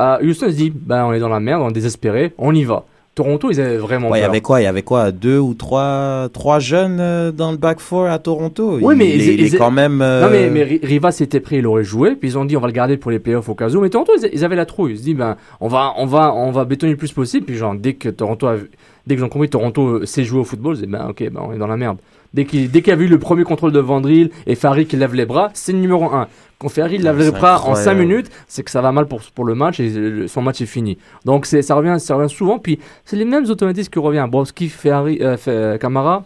[0.00, 2.64] Euh, Houston se dit, ben, on est dans la merde, on est désespéré, on y
[2.64, 2.84] va.
[3.18, 4.60] Toronto, ils avaient vraiment Ouais, il y avait quoi?
[4.60, 5.10] Il y avait quoi?
[5.12, 8.78] Deux ou trois, trois jeunes euh, dans le back four à Toronto?
[8.80, 10.00] Oui, il, mais il, ils- est- il est quand même.
[10.00, 12.56] euh, Non, mais, mais Ri- Rivas était prêt, il aurait joué, puis ils ont dit
[12.56, 13.80] on va le garder pour les playoffs au cas où.
[13.80, 14.92] Mais Toronto, ils, avaient la trouille.
[14.92, 17.44] Ils se disent ben, on va, on, va, on va bétonner le plus possible.
[17.46, 18.70] Puis, genre, dès que Toronto a vu-
[19.08, 21.40] dès que j'ai compris que Toronto euh, sait jouer au football, disent ben, ok, ben,
[21.42, 21.98] on est dans la merde.
[22.34, 24.96] Dès qu'il dès qu'il y a vu le premier contrôle de Vandril et Farid qui
[24.96, 26.28] lève les bras, c'est le numéro 1.
[26.58, 28.00] Quand Farid lève Ah, les c'est bras en 5 incroyable.
[28.00, 30.98] minutes, c'est que ça va mal pour, pour le match et son match est fini.
[31.24, 32.58] Donc c'est- ça revient, ça revient souvent.
[32.58, 34.28] Puis c'est les mêmes automatismes qui reviennent.
[34.28, 36.24] Browski, Ferrari, euh, Fe- euh, Camara,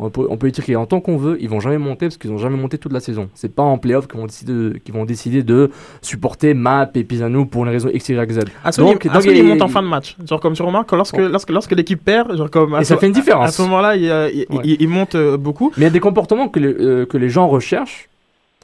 [0.00, 2.30] on peut, on peut étirer en tant qu'on veut, ils vont jamais monter parce qu'ils
[2.30, 3.28] ont jamais monté toute la saison.
[3.34, 5.70] C'est pas en playoff qu'ils vont décider de, vont décider de
[6.02, 8.38] supporter Map et Pisano pour une raison X, Y, Z.
[8.38, 10.16] Donc- il, donc, Aston, il il- monte en fin de match.
[10.24, 13.00] Genre comme tu remarques, lorsque, lorsque, lorsque l'équipe perd, genre comme à Et ça ce-
[13.00, 13.48] fait une différence.
[13.48, 14.62] À ce moment-là, il, euh, il, Ouais.
[14.64, 15.72] il- il monte euh, beaucoup.
[15.76, 18.08] Mais il y a des comportements que, les- euh, que les gens recherchent,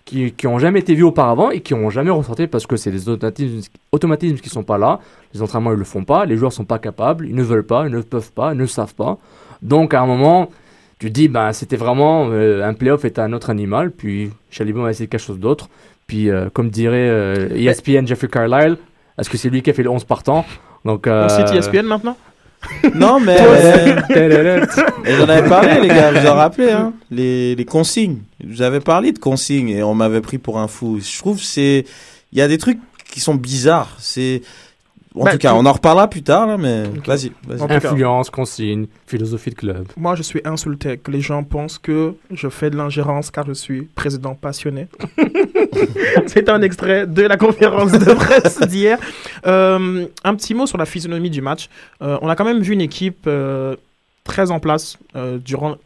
[0.05, 2.91] qui, qui ont jamais été vus auparavant et qui ont jamais ressorti parce que c'est
[2.91, 5.01] des automatismes, automatismes qui sont pas là.
[5.33, 6.27] Les entraînements, ils le font pas.
[6.27, 7.27] Les joueurs sont pas capables.
[7.27, 9.17] Ils ne veulent pas, ils ne peuvent pas, ils ne savent pas.
[9.63, 10.51] Donc, à un moment,
[10.99, 13.91] tu dis, ben, c'était vraiment euh, un playoff était un autre animal.
[13.91, 15.69] Puis, Chalibon a essayé quelque chose d'autre.
[16.07, 18.77] Puis, euh, comme dirait euh, ESPN Jeffrey Carlisle,
[19.19, 20.45] est-ce que c'est lui qui a fait le 11 partant
[20.85, 22.17] Donc, On cite ESPN maintenant?
[22.95, 23.37] Non, mais.
[23.37, 28.23] Et j'en avais parlé, les gars, vous en rappelez, hein les, les consignes.
[28.43, 30.99] Vous avez parlé de consignes et on m'avait pris pour un fou.
[30.99, 31.85] Je trouve c'est.
[32.33, 32.79] Il y a des trucs
[33.11, 33.95] qui sont bizarres.
[33.99, 34.41] C'est.
[35.17, 37.31] En Bah, tout cas, on en reparlera plus tard, là, mais vas-y.
[37.31, 37.67] cas.
[37.77, 39.87] Influence, consigne, philosophie de club.
[39.97, 43.53] Moi, je suis insulté que les gens pensent que je fais de l'ingérence car je
[43.53, 44.89] suis président passionné.
[46.27, 48.99] C'est un extrait de la conférence de presse d'hier.
[49.47, 51.69] Euh, un petit mot sur la physionomie du match.
[52.03, 53.77] Euh, on a quand même vu une équipe euh,
[54.25, 55.77] très en place euh, durant.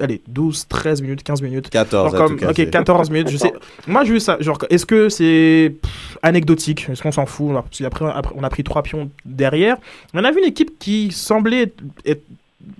[0.00, 1.68] Allez, 12, 13 minutes, 15 minutes.
[1.70, 2.38] 14 Genre comme-.
[2.48, 3.28] Ok, 14 minutes.
[3.30, 3.52] Je sais.
[3.86, 4.36] Moi, j'ai vu ça.
[4.40, 5.74] Genre, est-ce que c'est
[6.22, 6.88] anecdotique?
[6.90, 7.52] Est-ce qu'on s'en fout?
[7.52, 9.76] Parce qu'après, après, on a pris trois pions derrière.
[10.14, 11.72] On a vu une équipe qui semblait
[12.06, 12.22] être,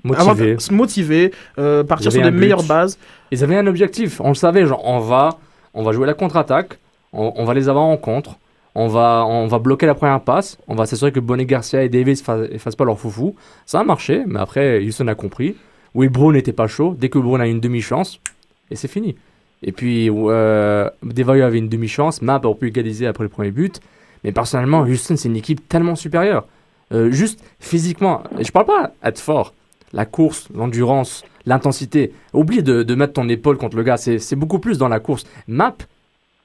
[0.04, 0.30] Motivée.
[0.30, 2.98] avoir- se motiver, euh, partir sur des meilleures bases.
[3.30, 5.38] Ils avaient un objectif, on le savait, genre on va,
[5.74, 6.78] on va jouer la contre-attaque,
[7.12, 8.36] on, on va les avoir en contre,
[8.76, 11.88] on va, on va bloquer la première passe, on va s'assurer que Bonnie Garcia et
[11.88, 13.34] Davis fassent, fassent pas leur foufou.
[13.66, 15.56] Ça a marché, mais après Houston a compris.
[15.94, 18.20] Will Brown n'était pas chaud, dès que Brown a une demi-chance,
[18.70, 19.16] et c'est fini.
[19.62, 23.80] Et puis euh, avait une demi-chance, Map aurait pu égaliser après le premier but,
[24.24, 26.46] mais personnellement Houston c'est une équipe tellement supérieure.
[26.92, 29.54] Euh, juste physiquement, je parle pas être fort,
[29.92, 32.12] la course, l'endurance, l'intensité.
[32.32, 35.24] Oublie de, mettre ton épaule contre le gars, c'est beaucoup plus dans la course.
[35.46, 35.76] Map,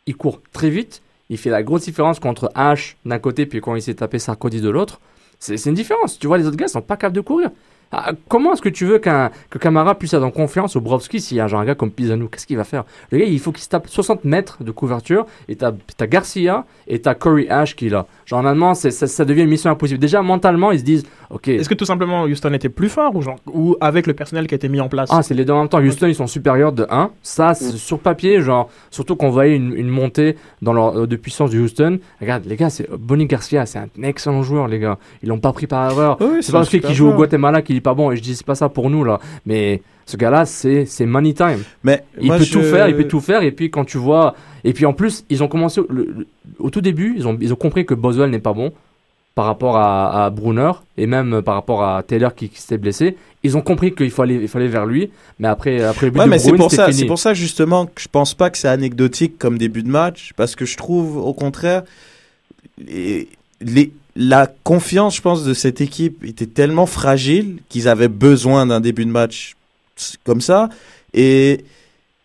[0.05, 3.75] il court très vite, il fait la grosse différence contre H d'un côté, puis quand
[3.75, 4.99] il s'est tapé Sarkozy de l'autre.
[5.39, 6.17] C'est une différence.
[6.17, 7.51] Tu vois, les autres gars sont pas capables de courir.
[7.91, 11.37] Ah, comment est-ce que tu veux qu'un que Camara puisse avoir confiance au Brovski s'il
[11.37, 12.83] y a genre un gars comme Pisano Qu'est-ce qu'il va faire?
[13.11, 16.65] Le gars, il faut qu'il se tape 60 mètres de couverture et t'as as Garcia
[16.87, 18.05] et t'as Corey Ash qui est là.
[18.25, 19.99] Genre, normalement, c'est- ça, ça devient une mission impossible.
[19.99, 21.49] Déjà, mentalement, ils se disent Ok.
[21.49, 24.53] Est-ce que tout simplement Houston était plus fort ou, genre, ou avec le personnel qui
[24.53, 25.09] a été mis en place?
[25.11, 25.81] Ah, c'est les deux en même temps.
[25.81, 27.11] Houston, ils sont supérieurs de 1.
[27.21, 31.15] Ça, c'est sur papier, genre, surtout qu'on voyait une, une montée dans leur, euh, de
[31.17, 31.99] puissance du Houston.
[32.21, 34.97] Regarde, les gars, c'est Bonnie Garcia, c'est un excellent joueur, les gars.
[35.21, 36.15] Ils l'ont pas pris par erreur.
[36.21, 37.13] Oui, c'est c'est pas un parce qu'il super joue au.
[37.15, 38.11] Guatemala qu'il est pas bon.
[38.11, 39.19] Et je dis, c'est pas ça pour nous, là.
[39.45, 41.63] Mais ce gars-là, c'est c'est money time.
[41.83, 43.41] Mais il moi, peut je- tout faire, il peut tout faire.
[43.43, 44.35] Et puis, quand tu vois.
[44.63, 45.81] Et puis, en plus, ils ont commencé.
[45.89, 46.27] le- le-
[46.59, 48.71] au tout début, ils ont, ils ont compris que Boswell n'est pas bon
[49.35, 53.15] par rapport à, à Brunner et même par rapport à Taylor qui, qui s'était blessé.
[53.43, 55.11] Ils ont compris qu'il fallait, il fallait vers lui.
[55.37, 57.85] Mais après, après le but Ouais, de mais c'est pour ça, c'est pour ça justement
[57.85, 61.17] que je pense pas que c'est anecdotique comme début de match, parce que je trouve
[61.17, 61.83] au contraire
[62.77, 63.27] les,
[63.61, 68.79] les- la confiance, je pense, de cette équipe était tellement fragile qu'ils avaient besoin d'un
[68.81, 69.55] début de match
[70.25, 70.69] comme ça.
[71.13, 71.63] Et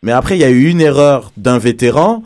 [0.02, 2.24] mais après, il y a eu une erreur d'un vétéran.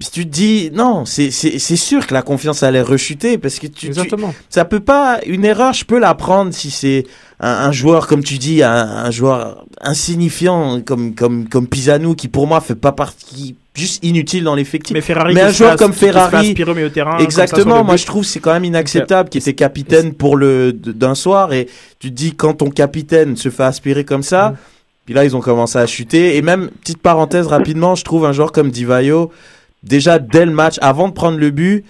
[0.00, 3.72] Si tu te dis non, c'est sûr que la confiance allait rechuter parce que tu,
[3.74, 4.34] tu- Exactement.
[4.50, 7.06] ça peut pas une erreur, je peux la prendre si c'est
[7.38, 12.26] un, un joueur comme tu dis, un, un joueur insignifiant comme comme comme Pisano qui
[12.28, 14.94] pour moi fait pas partie juste inutile dans l'effectif.
[14.94, 17.84] Mais Ferrari mais un joueur comme Ferrari, au terrain, exactement.
[17.84, 21.68] Moi, je trouve c'est quand même inacceptable qu'il était capitaine pour le d'un soir et
[21.98, 24.50] tu te dis quand ton capitaine se fait aspirer comme ça.
[24.50, 24.56] Mm.
[25.04, 26.36] Puis là, ils ont commencé à chuter.
[26.36, 29.30] Et même, petite parenthèse rapidement, je trouve un joueur comme Divayo,
[29.82, 31.84] déjà dès le match, avant de prendre le but,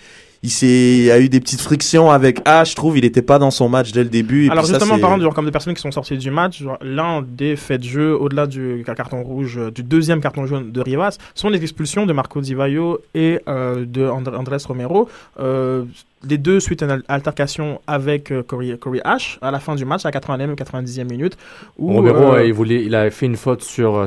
[0.44, 0.66] il, s'est,
[0.98, 2.70] il a eu des petites frictions avec H.
[2.70, 4.46] Je trouve il n'était pas dans son match dès le début.
[4.46, 6.18] Et Alors puis ça, justement, c'est- parlant de, genre, comme de personnes qui sont sorties
[6.18, 10.46] du match, l'un des faits de jeu, au-delà du carton rouge, euh, du deuxième carton
[10.46, 14.59] jaune de Rivas, sont les expulsions de Marco Di Vaio et euh, de And- Andrés
[14.68, 15.09] Romero.
[15.40, 15.85] Euh,
[16.28, 19.74] les deux suite à une al- altercation avec euh, Corey, Corey Ash à la fin
[19.74, 21.37] du match, à la 80e et 90e minute.
[21.78, 24.07] Où, Romero, euh, il, voulait, il a fait une faute sur euh,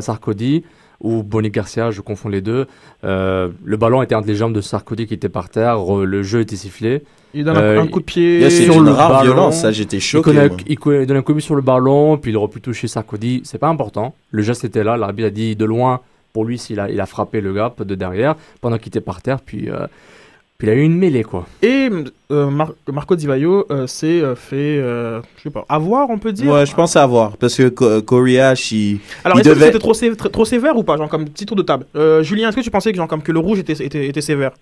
[0.00, 0.64] Sarkozy
[1.00, 2.66] ou Bonnie Garcia, je confonds les deux.
[3.04, 6.22] Euh, le ballon était entre les jambes de Sarkozy qui était par terre, re- le
[6.22, 7.02] jeu était sifflé.
[7.34, 8.48] Il donne un- un coup de pied.
[8.50, 9.22] C'est sur une le rare ballon.
[9.24, 10.50] violence, ça, j'étais Il choqué, connaît-.
[10.66, 12.60] Il, connaît- il donne un coup de pied sur le ballon, puis il aurait pu
[12.60, 13.42] toucher Sarkozy.
[13.44, 14.14] C'est pas important.
[14.30, 14.96] Le geste était là.
[14.96, 16.00] L'arbitre a dit de loin,
[16.32, 19.20] pour lui, s'il a, il a frappé le gars de derrière pendant qu'il était par
[19.22, 19.40] terre.
[19.44, 19.86] Puis, euh,
[20.58, 21.46] puis il a eu une mêlée, quoi.
[21.62, 21.88] Et
[22.30, 26.18] euh, Mar- Marco Di Vaio euh, s'est euh, fait, euh, je sais pas, avoir, on
[26.18, 26.50] peut dire?
[26.52, 27.36] Ouais, je pense avoir.
[27.36, 30.82] Parce que Co- Corey Ash, il, Alors, est-ce que c'était trop, sé- trop sévère ou
[30.82, 31.84] pas Genre, comme petit tour de table?
[31.94, 34.20] Euh, Julien, est-ce que tu pensais que, genre, comme que le rouge était, était, était
[34.22, 34.52] sévère?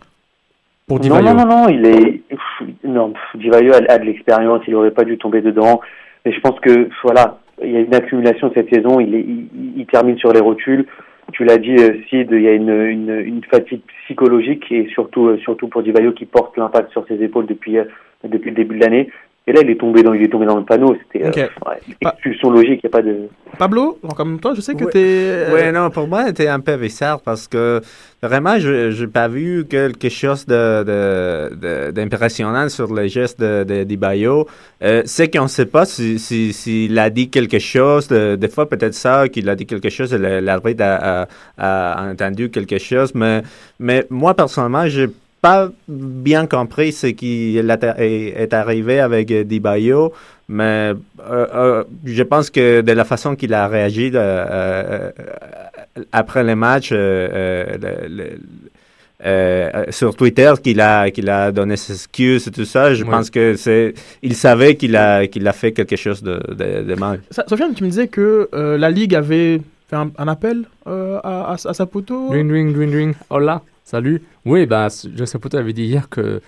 [0.87, 2.21] Pour non, non, non, non, il est.
[2.29, 5.81] pff, Non, Di Vaio a, a de l'expérience, il aurait pas dû tomber dedans.
[6.27, 9.47] Mais je pense que, voilà, il y a une accumulation cette saison, il, est, il,
[9.79, 10.87] il termine sur les rotules.
[11.33, 15.29] Tu l'as dit, euh, Sid, il y a une, une, une fatigue psychologique et surtout,
[15.29, 17.85] euh, surtout pour Di Vaio qui porte l'impact sur ses épaules depuis, euh,
[18.25, 19.11] depuis le début de l'année.
[19.47, 20.97] Et là, il est tombé dans, il est tombé dans le panneau.
[21.13, 21.37] C'était euh, Ok.
[21.37, 23.29] ouais, expulsion logique, il n'y a pas de.
[23.59, 24.91] Pablo, comme toi, je sais que Ouais.
[24.91, 24.99] t'es.
[25.05, 27.83] euh, Ouais, non, pour moi, c'était un peu bizarre parce que
[28.23, 33.65] vraiment, je n'ai pas vu quelque chose de, de, de- d'impressionnant sur le geste de,
[33.65, 34.47] de, Di Baio.
[34.83, 38.09] Euh, c'est qu'on ne sait pas s'il si, s'il a dit quelque chose.
[38.09, 41.27] de- des fois, peut-être ça, qu'il a dit quelque chose, l'arbitre a,
[41.59, 43.15] a, a entendu quelque chose.
[43.15, 43.43] Mais,
[43.79, 45.03] mais moi, personnellement, je
[45.49, 50.13] pas bien compris ce qui est arrivé avec Di Baio,
[50.49, 50.93] mais
[51.31, 51.85] euh, euh,
[52.19, 55.11] je pense que de la façon qu'il a réagi euh,
[56.13, 58.39] après le match euh, euh, le- le-
[59.27, 63.11] euh, sur Twitter, qu'il a, qu'il a donné ses excuses et tout ça, je Oui.
[63.11, 66.95] pense que c'est, il savait qu'il a, qu'il a fait quelque chose de, de, de
[66.95, 67.21] mal.
[67.49, 71.53] Sofiane, tu me disais que euh, la Ligue avait fait un, appel euh, à, à,
[71.53, 72.29] à Saputo.
[72.31, 73.15] Ring, ring, ring, ring.
[73.31, 74.23] Hola, salut.
[74.45, 76.41] Oui, ben, John Saputo avait dit hier que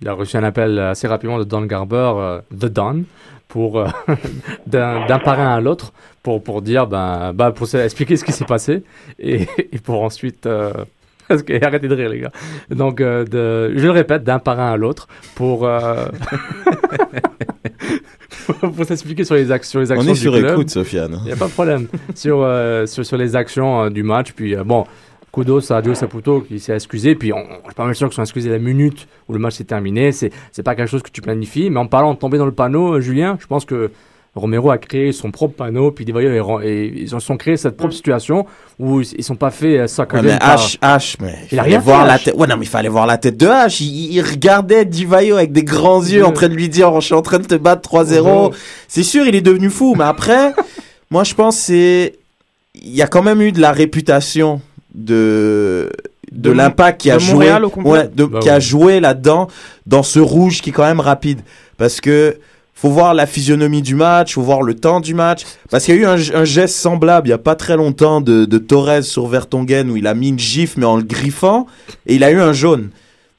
[0.00, 3.02] il a reçu un appel assez rapidement de Don Garber, euh, The Don,
[3.48, 3.88] pour euh,
[4.66, 8.84] d'un parrain à l'autre, pour, pour dire, ben, ben, pour expliquer ce qui s'est passé
[9.18, 9.46] et,
[9.84, 10.46] pour ensuite.
[10.46, 10.72] euh,
[11.28, 12.32] parce que, arrêtez de rire, les gars.
[12.70, 13.24] Donc, euh,
[13.76, 16.06] je le répète, d'un parrain à l'autre, pour, euh,
[18.60, 20.52] pour, s'expliquer sur les actions, les On actions est du sur club.
[20.52, 21.18] écoute, Sofiane.
[21.22, 21.88] Il n'y a pas de problème.
[22.14, 24.32] sur, euh, sur, sur les actions euh, du match.
[24.32, 24.84] Puis, euh, bon,
[25.32, 27.14] kudos à Joe Saputo qui s'est excusé.
[27.14, 29.54] Puis, on, on est pas mal sûr qu'ils sont excusés la minute où le match
[29.54, 30.12] s'est terminé.
[30.12, 31.70] C'est, c'est pas quelque chose que tu planifies.
[31.70, 33.90] Mais en parlant de tomber dans le panneau, euh, Julien, je pense que
[34.38, 35.90] Romero a créé son propre panneau.
[35.90, 38.46] Puis, et ils ont, créé cette propre situation
[38.78, 41.62] où ils, sont pas fait euh, soccer Ouais, mais H, H, mais il, Il a
[41.62, 42.34] fallait rien voir fait, la tête.
[42.36, 43.82] Ouais, non, mais il fallait voir la tête de H.
[43.82, 47.14] Il, il regardait Divayo avec des grands yeux en train de lui dire, je suis
[47.14, 48.50] en train de te battre 3-0.
[48.50, 48.56] Mhm.
[48.88, 49.94] C'est sûr, il est devenu fou.
[49.96, 50.54] Mais après,
[51.10, 52.14] moi, je pense c'est,
[52.74, 54.60] il y a quand même eu de la réputation
[54.94, 55.90] de,
[56.32, 57.50] de, l'impact qui a joué,
[57.84, 59.48] ouais, de- Bah qui a joué là-dedans,
[59.86, 61.40] dans ce rouge qui est quand même rapide.
[61.76, 62.38] Parce que,
[62.80, 65.42] faut voir la physionomie du match, faut voir le temps du match.
[65.68, 68.20] Parce qu'il y a eu un, un geste semblable il y a pas très longtemps
[68.20, 71.66] de, de Torres sur Vertonghen où il a mis une gifle mais en le griffant
[72.06, 72.90] et il a eu un jaune.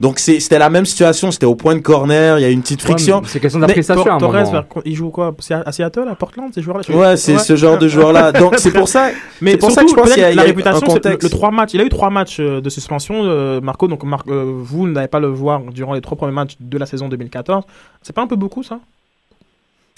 [0.02, 2.62] Donc c'était la même situation, c'était au point de corner, il y a eu une
[2.62, 3.22] petite friction.
[3.26, 5.36] c'est question d'appréciation un Torres, il joue quoi?
[5.40, 6.84] C'est à Seattle, à Portland, ces joueurs-là?
[6.96, 8.32] Ouais, c'est ce genre de joueur-là.
[8.44, 9.10] Donc c'est pour ça,
[9.42, 11.24] Mais c'est pour ça que je pense qu'il y a, la réputation, un contexte.
[11.24, 11.72] le trois matchs.
[11.74, 13.90] Il a eu trois matchs euh, de suspension, euh, Marco.
[13.90, 16.86] Donc, Mar- euh, vous n'allez pas le voir durant les trois premiers matchs de la
[16.86, 17.66] saison 2014.
[18.02, 18.80] C'est pas un peu beaucoup, ça?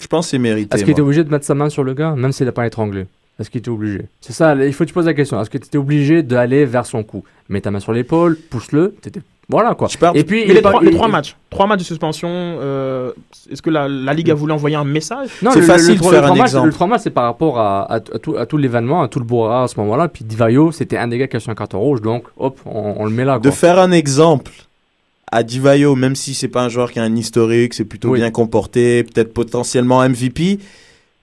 [0.02, 0.74] Je pense que c'est mérité.
[0.74, 2.66] Est-ce qu'il était obligé de mettre sa main sur le gars, même s'il n'a pas
[2.66, 3.06] étranglé?
[3.38, 4.02] Est-ce qu'il était obligé?
[4.20, 5.40] C'est ça, il faut que tu poses la question.
[5.40, 7.22] Est-ce que tu étais obligé d'aller vers son cou?
[7.48, 9.20] Mets ta main sur l'épaule, pousse-le, t'étais...
[9.48, 9.88] Voilà quoi.
[10.14, 12.28] Et puis, Mais il les, pas- trois, les il- trois matchs, trois matchs de suspension.
[12.30, 13.12] euh,
[13.50, 15.28] Est-ce que la, la Ligue a voulu envoyer un message?
[15.42, 17.82] Non, le- le- le, trois- le trois matchs- Le trois matchs, c'est par rapport à,
[17.82, 20.08] à, à tout, à tout l'événement, à tout le bourra à ce moment-là.
[20.08, 22.94] Puis Divayo, c'était un des gars qui a reçu un carton rouge, donc hop, on,
[22.98, 23.38] on le met là.
[23.38, 24.52] De faire un exemple
[25.32, 28.20] à Divayo, même si c'est pas un joueur qui a un historique, c'est plutôt Oui.
[28.20, 30.58] bien comporté, peut-être potentiellement MVP.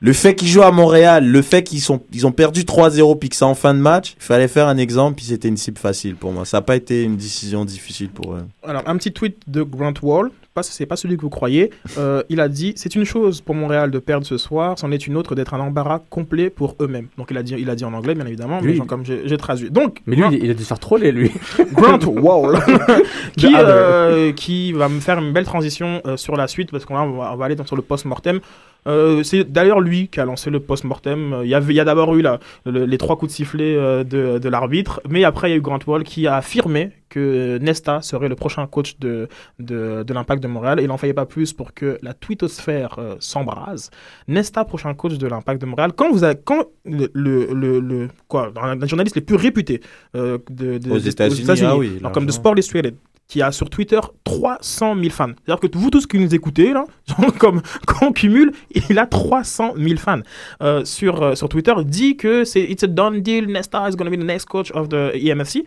[0.01, 3.27] Le fait qu'il joue à Montréal, le fait qu'ils sont, ils ont perdu 3-0 puis
[3.29, 5.77] que c'est en fin de match, il fallait faire un exemple puis c'était une cible
[5.77, 6.45] facile pour moi.
[6.45, 8.45] Ça n'a pas été une décision difficile pour eux.
[8.65, 11.71] Alors, un petit tweet de Grant Wall, pas, c'est pas celui que vous croyez.
[11.97, 15.05] Euh, il a dit C'est une chose pour Montréal de perdre ce soir, c'en est
[15.07, 17.07] une autre d'être un embarras complet pour eux-mêmes.
[17.17, 19.38] Donc, il a dit, il a dit en anglais, bien évidemment, mais genre, comme j'ai
[19.38, 19.69] traduit.
[19.71, 21.31] Donc, Mais lui, il, il a dû se faire troller, lui.
[21.73, 22.59] Grant Wall,
[23.38, 23.57] qui, other.
[23.67, 27.03] euh, qui va me faire une belle transition euh, sur la suite, parce qu'on va,
[27.35, 28.39] on aller dans- sur le post-mortem.
[28.88, 31.41] Euh, c'est d'ailleurs lui qui a lancé le post-mortem.
[31.43, 33.75] Il y, avait- il y a d'abord eu la- le- les trois coups de sifflet
[33.75, 37.57] de, de l'arbitre, mais après il y a eu Grant Wall qui a affirmé que
[37.57, 39.27] Nesta serait le prochain coach de,
[39.59, 40.80] de, de l'Impact de Montréal.
[40.82, 43.89] Il n'en fallait pas plus pour que la twittosphère euh, s'embrase.
[44.28, 45.91] Nesta, prochain coach de l'Impact de Montréal.
[45.95, 49.82] Quand vous avez, quand le, le, le- le- quoi, un, journaliste les plus réputés
[50.15, 52.32] euh, de, de- Aux États-Unis, ah oui, comme de.
[52.32, 52.95] Sport Illustrated,
[53.28, 55.28] qui a sur Twitter 300 000 fans.
[55.45, 58.52] C'est-à-dire que vous tous qui nous écoutez, là, genre, comme, quand on cumule,
[58.89, 60.21] il a 300 000 fans
[60.63, 64.10] euh, sur, euh, sur Twitter, dit que c'est It's a done deal, Nesta is going
[64.10, 65.63] to be the next coach of the EMFC.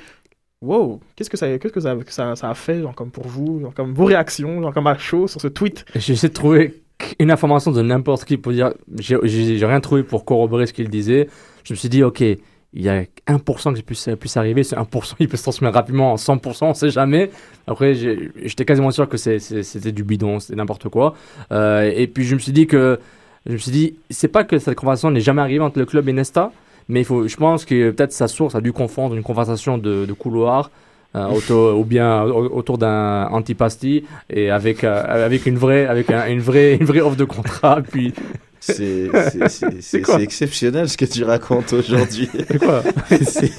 [0.63, 3.61] Wow, qu'est-ce que ça, qu'est-ce que ça, que ça, a fait, genre, comme pour vous,
[3.61, 5.85] genre, comme vos réactions, genre, comme à chaud sur ce tweet?
[5.97, 6.83] J'essaie de trouver
[7.19, 8.73] une information de n'importe qui pour dire.
[8.97, 11.29] J'ai rien trouvé pour corroborer ce qu'il disait.
[11.65, 12.39] Je me suis dit, ok, il
[12.75, 14.63] y a 1% qui puisse, puisse arriver.
[14.63, 17.31] Ce 1%, il peut se transmettre rapidement en 100%, on sait jamais.
[17.67, 21.15] Après, j'étais quasiment sûr que c'était du bidon, c'était n'importe quoi.
[21.51, 23.01] Euh, et puis, je me suis dit que.
[23.45, 26.09] Je me suis dit, c'est pas que cette conversation n'est jamais arrivée entre le club
[26.09, 26.53] et Nesta,
[26.93, 30.05] mais il faut, je pense que peut-être sa source a dû confondre une conversation de,
[30.07, 30.71] de couloir
[31.17, 31.27] euh,
[31.77, 36.41] ou bien au- autour d'un antipasti et avec, euh, avec une vraie, avec un- une,
[36.41, 37.81] vraie, une vraie offre de contrat.
[37.93, 38.13] Puis
[39.81, 42.29] C'est exceptionnel ce que tu racontes aujourd'hui.
[42.49, 42.83] C'est quoi
[43.21, 43.53] C'est-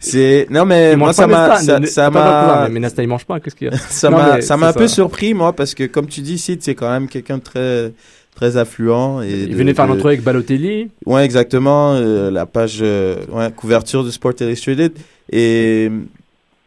[0.00, 3.68] C'est non mais moi ça m'a ça m'a mais Nesta il mange pas, qu'est-ce qu'il
[3.68, 6.36] y a ça m'a ça m'a un peu surpris moi parce que comme tu dis
[6.36, 7.92] Sid c'est quand même quelqu'un de très
[8.40, 10.88] très affluent et Il de- venait faire de- l'entrée avec Balotelli.
[11.04, 11.92] Ouais, exactement.
[11.94, 14.92] euh, la page euh, ouais, couverture de Sport Illustrated.
[15.30, 15.90] Et,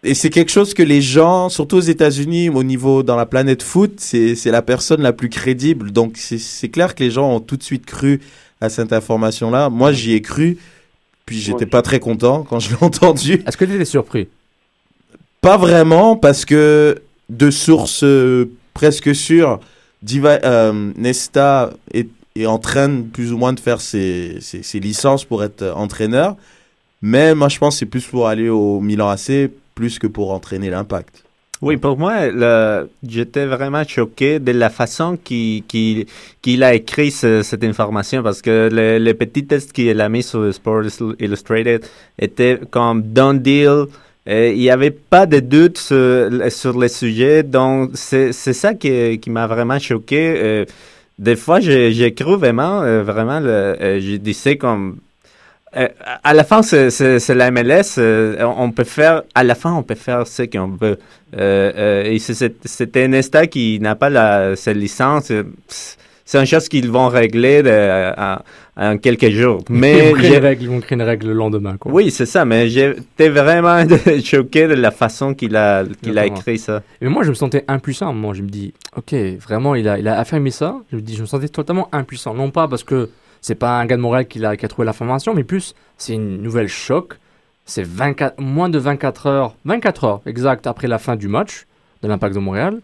[0.03, 3.63] et c'est quelque chose que les gens, surtout aux États-Unis, au niveau dans la planète
[3.63, 5.91] foot, c'est c'est la personne la plus crédible.
[5.91, 8.21] Donc c'est c'est clair que les gens ont tout de suite cru
[8.61, 9.69] à cette information-là.
[9.69, 10.57] Moi, j'y ai cru.
[11.25, 13.41] Puis j'étais pas très content quand je l'ai entendu.
[13.47, 14.27] Est-ce que tu étais surpris?
[15.41, 19.59] Pas vraiment, parce que de sources euh, presque sûres,
[20.03, 25.23] Diva, euh, Nesta est, est en train plus ou moins de faire ses, ses, licences
[25.23, 26.35] pour être entraîneur.
[27.01, 30.31] Mais moi, je pense que c'est plus pour aller au Milan AC, plus que pour
[30.31, 31.23] entraîner l'Impact.
[31.61, 32.15] Oui, pour moi,
[33.07, 38.99] j'étais vraiment choqué de la façon qu'il a écrit ce- cette information parce que le,
[38.99, 40.83] le petit test qu'il a mis sur Sports
[41.19, 41.85] Illustrated
[42.19, 43.85] était comme done deal.
[44.25, 49.29] Il n'y avait pas de doute sur, sur le sujet, donc c'est ça qui, qui
[49.29, 50.35] m'a vraiment choqué.
[50.37, 50.65] Euh,
[51.19, 54.97] des fois, j'ai cru vraiment, euh, vraiment, le, euh, je disais comme
[56.23, 57.97] à la fin, c'est- la MLS.
[58.39, 60.99] on peut faire, à la fin, on peut faire ce qu'on veut.
[61.35, 65.31] Euh, et c'était Nesta qui n'a pas la, sa licence.
[66.25, 68.37] C'est une chose qu'ils vont régler de- en,
[68.77, 69.61] en quelques jours.
[69.69, 71.75] Mais ils, vont créer une règle, ils vont créer une règle le lendemain.
[71.77, 71.91] Quoi.
[71.91, 72.45] oui, c'est ça.
[72.45, 73.83] Mais j'étais vraiment
[74.23, 76.81] choqué de la façon qu'il a, qu'il a écrit ça.
[77.01, 78.13] Mais moi, je me sentais impuissant.
[78.13, 80.77] Moi, je me dis, ok, vraiment, il a, il a affirmé ça.
[80.91, 82.33] Je me dis, je me sentais totalement impuissant.
[82.33, 83.09] Non pas parce que
[83.41, 86.13] c'est pas un gars de Montréal qui a, qui a trouvé l'information, mais plus, c'est
[86.13, 87.15] une nouvelle choc.
[87.65, 91.65] C'est 24, moins de 24 heures, 24 heures exact après la fin du match
[92.01, 92.79] de l'Impact de Montréal.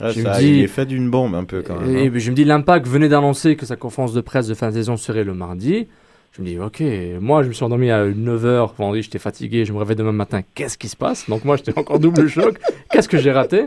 [0.00, 1.96] Ah, Je ça, me dis- Il est fait d'une bombe un peu quand même.
[1.96, 2.12] Et hein.
[2.14, 4.96] je me dis, l'Impact venait d'annoncer que sa conférence de presse de fin de saison
[4.96, 5.88] serait le mardi.
[6.36, 6.82] Je me dis, ok,
[7.18, 10.42] moi je me suis endormi à 9h vendredi, j'étais fatigué, je me réveille demain matin,
[10.54, 11.30] qu'est-ce qui se passe?
[11.30, 12.58] Donc moi j'étais encore double choc,
[12.90, 13.64] qu'est-ce que j'ai raté?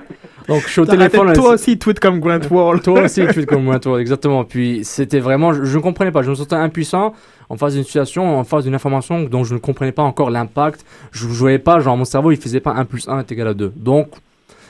[0.48, 1.34] Donc je suis au téléphone.
[1.34, 2.80] toi aussi, tweet comme Grant Wall.
[2.82, 4.44] Toi aussi, tweet comme moi, toi, exactement.
[4.44, 7.16] Puis c'était vraiment, je ne comprenais pas, je me sentais impuissant
[7.50, 10.86] en face d'une situation, en face d'une information dont je ne comprenais pas encore l'impact.
[11.12, 13.48] Je ne voyais pas, genre mon cerveau il faisait pas 1 plus 1 est égal
[13.48, 13.74] à 2.
[13.78, 14.10] Donc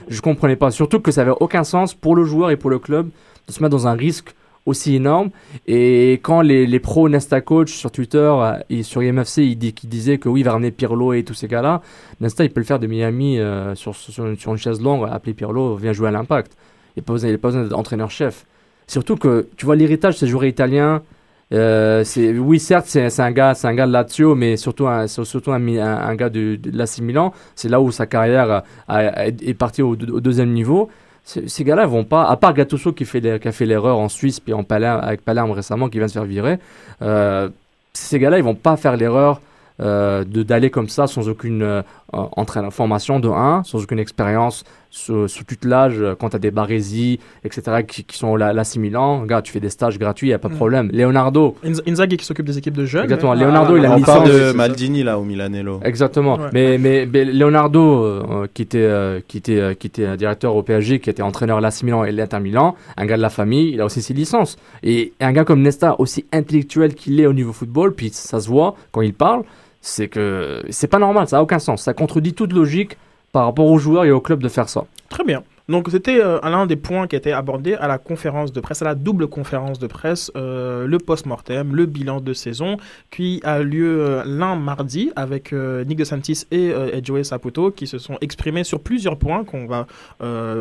[0.10, 2.80] je comprenais pas, surtout que ça avait aucun sens pour le joueur et pour le
[2.80, 3.10] club
[3.48, 4.36] de se mettre dans un risque
[4.66, 5.30] aussi énorme.
[5.68, 9.74] Et quand les, les pros Nesta Coach sur Twitter euh, et sur IMFC, ils, di-
[9.74, 11.82] qui disaient que oui, il va ramener Pirlo et tous ces gars-là,
[12.20, 15.08] Nesta, il peut le faire de Miami euh, sur, sur, une, sur une chaise longue,
[15.10, 16.52] appeler Pirlo, viens jouer à l'impact.
[16.98, 18.46] Il n'a pas besoin d'être entraîneur-chef.
[18.88, 21.02] Surtout que, tu vois, l'héritage de ces joueurs italiens,
[21.52, 22.04] euh,
[22.38, 26.16] oui, certes, c'est, un gars, c'est un gars de Lazio, mais surtout un, surtout un,
[26.16, 27.34] gars de, de Milan.
[27.56, 30.90] C'est là où sa carrière est partie au, deuxième niveau.
[31.24, 34.40] Ces gars-là vont pas, à part Gattuso qui, fait qui a fait l'erreur en Suisse,
[34.40, 36.58] puis en Palerme, avec Palerme récemment, qui vient de se faire virer,
[37.02, 37.50] euh,
[37.94, 39.42] ces gars-là, ils vont pas faire l'erreur
[39.82, 41.82] euh, de d'aller comme ça sans aucune euh,
[42.12, 46.50] entraîne- formation de 1, sans aucune expérience sous, sous tutelage, euh, quand tu as des
[46.52, 49.24] Baresi, etc., qui, qui sont là, l'assimilant.
[49.26, 50.58] Gars, tu fais des stages gratuits, il n'y a pas de Mm.
[50.58, 50.90] problème.
[50.92, 53.04] Leonardo, Inz- Inzaghi qui s'occupe des équipes de jeunes.
[53.04, 53.36] Exactement.
[53.36, 54.40] mais- Leonardo, il a On mis parle licence.
[54.40, 54.52] de.
[54.54, 55.80] Maldini là au Milanello.
[55.84, 56.38] Exactement.
[56.38, 56.50] Ouais.
[56.54, 60.56] Mais, mais, mais Leonardo, euh, qui, était, euh, qui, était, euh, qui était euh, directeur
[60.56, 63.30] au PSG, qui était entraîneur à l'AC Milan et l'Inter Milan, un gars de la
[63.30, 64.58] famille, il a aussi ses licences.
[64.82, 68.48] Et un gars comme Nesta, aussi intellectuel qu'il est au niveau football, puis ça se
[68.50, 69.44] voit quand il parle,
[69.82, 71.84] c'est que c'est pas normal, ça n'a aucun sens.
[71.84, 72.98] Ça contredit toute logique
[73.32, 74.86] par rapport aux joueurs et au club de faire ça.
[75.10, 75.44] Très bien.
[75.70, 78.86] Donc c'était euh, l'un des points qui était abordé à la conférence de presse, à
[78.86, 82.78] la double conférence de presse, euh, le post-mortem, le bilan de saison,
[83.12, 87.70] qui a lieu euh, l'un mardi avec euh, Nick DeSantis et, euh, et Joey Saputo
[87.70, 89.86] qui se sont exprimés sur plusieurs points qu'on va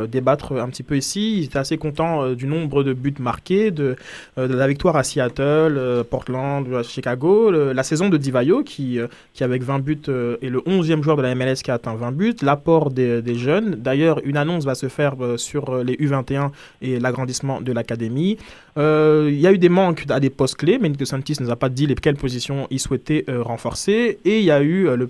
[0.08, 1.38] débattre un petit peu ici.
[1.38, 3.96] Ils étaient assez contents du nombre de buts marqués, de,
[4.36, 8.98] la victoire à Seattle, Portland, Chicago, la saison de Divayo qui,
[9.32, 10.00] qui avec 20 buts
[10.42, 13.34] est le 11e joueur de la MLS qui a atteint 20 buts, l'apport des, des
[13.34, 13.76] jeunes.
[13.76, 16.50] D'ailleurs, une annonce va se faire euh, sur euh, les U21
[16.82, 18.36] et l'agrandissement de l'académie.
[18.76, 21.46] Euh, Il y a eu des manques à des postes clés, mais Nick DeSantis ne
[21.46, 24.18] nous a pas dit les, quelles positions il souhaitait renforcer.
[24.24, 25.08] Et il y a eu le,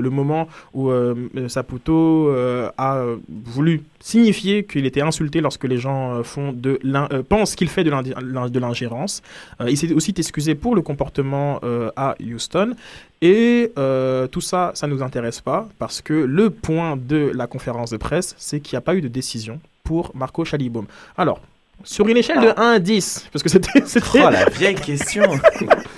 [0.00, 0.90] le, moment où
[1.48, 2.30] Saputo
[2.76, 7.68] a voulu signifier qu'il était insulté lorsque les gens euh, font de euh, pensent qu'il
[7.68, 9.20] fait de l'ingérence.
[9.60, 12.74] Euh, il s'est aussi excusé pour le comportement euh, à Houston.
[13.20, 17.48] Et euh, tout ça, ça ne nous intéresse pas parce que le point de la
[17.48, 20.86] conférence de presse, c'est qu'il n'y a pas eu de décision pour Marco Chalibaume.
[21.18, 21.40] Alors,
[21.82, 23.82] sur une échelle de 1 à 10, parce que c'était...
[24.14, 25.24] Oh la vieille question.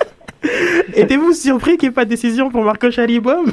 [0.94, 3.52] Étiez-vous surpris qu'il n'y ait pas de décision pour Marco Chalibaume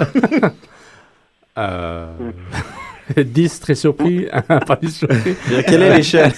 [1.58, 2.32] Euh...
[3.18, 4.26] 10, très surpris.
[4.48, 4.66] pas
[5.68, 6.32] quelle est l'échelle?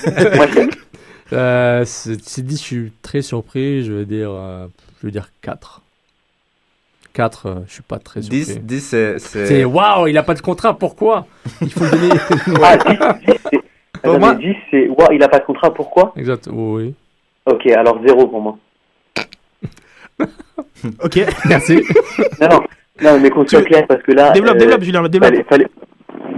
[1.33, 3.83] Euh, c'est c'est 10, je suis très surpris.
[3.83, 4.67] Je vais dire, euh,
[5.01, 5.81] je vais dire 4.
[7.13, 8.39] 4, euh, je suis pas très surpris.
[8.39, 11.25] 10, 10 c'est- c'est- C'est waouh, il a pas de contrat, pourquoi?
[11.61, 12.09] Il faut le donner.
[12.63, 14.87] Ah, 10, 10, c'est- moi- mais 10, c'est.
[14.89, 16.13] Ouah, il a pas de contrat, pourquoi?
[16.15, 16.93] Exact, oui.
[17.45, 18.57] Ok, alors 0 pour moi.
[21.03, 21.19] Ok.
[21.45, 21.81] Merci.
[22.41, 22.63] Non, non,
[23.01, 24.31] non mais qu'on soit clair, parce que là.
[24.31, 25.31] Développe, développe, Julien, développe.
[25.31, 25.67] Fallait, fallait-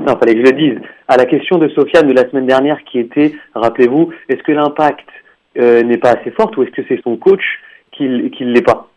[0.05, 0.79] Non, fallait que je le dise.
[1.07, 5.07] À la question de Sofiane de la semaine dernière qui était, rappelez-vous, est-ce que l'impact
[5.57, 7.43] euh, n'est pas assez fort ou est-ce que c'est son coach
[7.91, 8.87] qui ne l'est pas?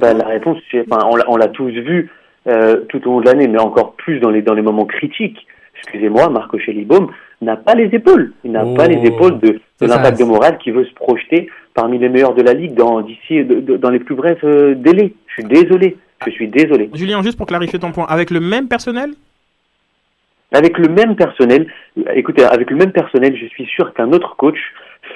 [0.00, 2.10] Bah, La réponse, c'est, enfin, on, l'a- tous vu
[2.46, 5.46] euh, tout au long de l'année, mais encore plus dans les, dans les moments critiques.
[5.78, 7.08] Excusez-moi, Marco Schellibaum
[7.40, 8.32] n'a pas les épaules.
[8.44, 8.74] Il n'a Oh.
[8.74, 12.42] pas les épaules de, l'impact de morale qui veut se projeter parmi les meilleurs de
[12.42, 15.14] la ligue dans, d'ici, de- de- dans les plus brefs euh, délais.
[15.28, 15.96] Je suis désolé.
[16.26, 16.90] Je suis désolé.
[16.92, 19.10] Julien, juste pour clarifier ton point, avec le même personnel
[20.52, 21.66] Avec le même personnel,
[22.14, 24.58] écoutez, avec le même personnel, je suis sûr qu'un autre coach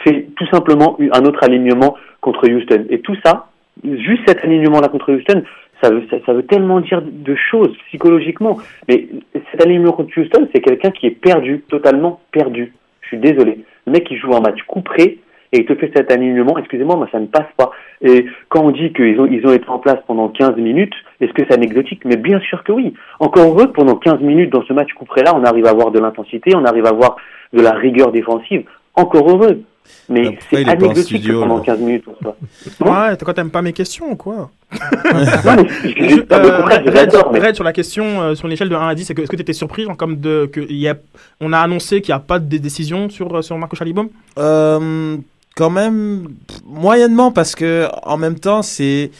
[0.05, 2.87] fait tout simplement un autre alignement contre Houston.
[2.91, 3.47] Et tout ça,
[3.82, 5.43] juste cet alignement-là contre Houston,
[5.82, 8.59] ça veut, ça, ça veut tellement dire de choses psychologiquement.
[8.89, 9.09] Mais
[9.51, 12.72] cet alignement contre Houston, c'est quelqu'un qui est perdu, totalement perdu.
[13.03, 13.64] Je suis désolé.
[13.87, 15.18] Le mec, il joue un match couperé
[15.55, 16.59] et il te fait cet alignement.
[16.59, 17.71] Excusez-moi, moi, ça ne passe pas.
[18.03, 21.33] Et quand on dit qu'ils ont, ils ont été en place pendant 15 minutes, est-ce
[21.33, 22.03] que c'est anecdotique?
[22.05, 22.93] Mais bien sûr que oui.
[23.21, 26.01] Encore heureux que pendant 15 minutes dans ce match couperé-là, on arrive à avoir de
[26.01, 27.17] l'intensité, on arrive à avoir
[27.53, 28.65] de la rigueur défensive.
[28.95, 29.63] Encore heureux.
[30.09, 32.37] Mais c'est anecdotique studio, que pendant là 15 minutes, on soit.
[32.81, 34.51] Ouais, t'as quoi, t'aimes pas mes questions ou quoi?
[34.73, 34.79] Non,
[35.13, 38.89] mais je- je- euh, Red, mais- sur la question, euh, sur une échelle de 1
[38.89, 40.89] à 10, c'est que- est-ce que tu étais surpris genre, comme de, que il y
[40.89, 40.95] a,
[41.43, 45.17] on a annoncé qu'il n'y a pas de décision sur, euh, sur Marco Chalibaume Euh,
[45.57, 46.29] quand même
[46.65, 49.11] moyennement parce que en même temps c'est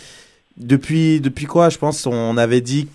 [0.57, 2.91] depuis depuis quoi je pense on avait dit que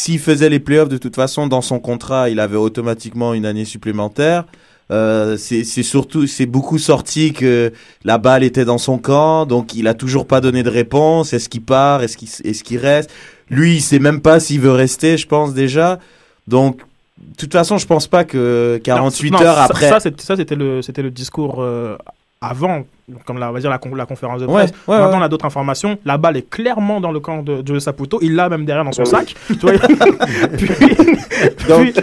[0.00, 3.64] s'il faisait les playoffs de toute façon dans son contrat il avait automatiquement une année
[3.64, 4.44] supplémentaire.
[4.92, 7.72] Euh, c'est c'est surtout c'est beaucoup sorti que
[8.04, 11.32] la balle était dans son camp donc il a toujours pas donné de réponse.
[11.32, 12.02] Est-ce qu'il part?
[12.02, 13.08] Est-ce qu'il est-ce qu'il reste?
[13.50, 16.00] Lui il sait même pas s'il veut rester je pense déjà.
[16.48, 16.78] Donc
[17.18, 20.00] de toute façon je pense pas que 48 Non, heures ça- après ça,
[20.36, 21.96] c'était le, c'était le discours euh,
[22.44, 22.84] avant,
[23.26, 24.70] comme la, on va dire la, con- la conférence de presse.
[24.88, 25.16] ouais, Maintenant, ouais.
[25.18, 25.98] on a d'autres informations.
[26.06, 28.18] La balle est clairement dans le camp de Joe Saputo.
[28.22, 29.26] Il l'a même derrière dans son Ah oui.
[29.26, 29.34] sac.
[29.48, 29.72] Tu vois
[31.68, 31.94] Donc,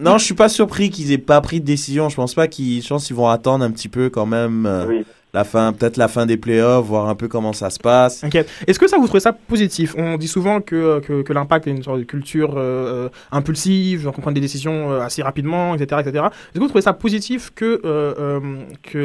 [0.00, 2.08] non, je suis pas surpris qu'ils aient pas pris de décision.
[2.08, 5.02] Je pense pas qu'ils, je pense qu'ils vont attendre un petit peu quand même euh,
[5.36, 8.24] la fin, peut-être la fin des playoffs, voir un peu comment ça se passe.
[8.24, 8.36] Ok.
[8.66, 9.94] Est-ce que ça vous trouvez ça positif?
[9.98, 14.14] On dit souvent que, que, que l'impact est une sorte de culture euh, impulsive, donc
[14.18, 16.00] on prend des décisions euh, assez rapidement, etc.
[16.04, 16.24] etc.
[16.32, 18.40] Est-ce que vous trouvez ça positif que, euh, euh,
[18.82, 18.98] que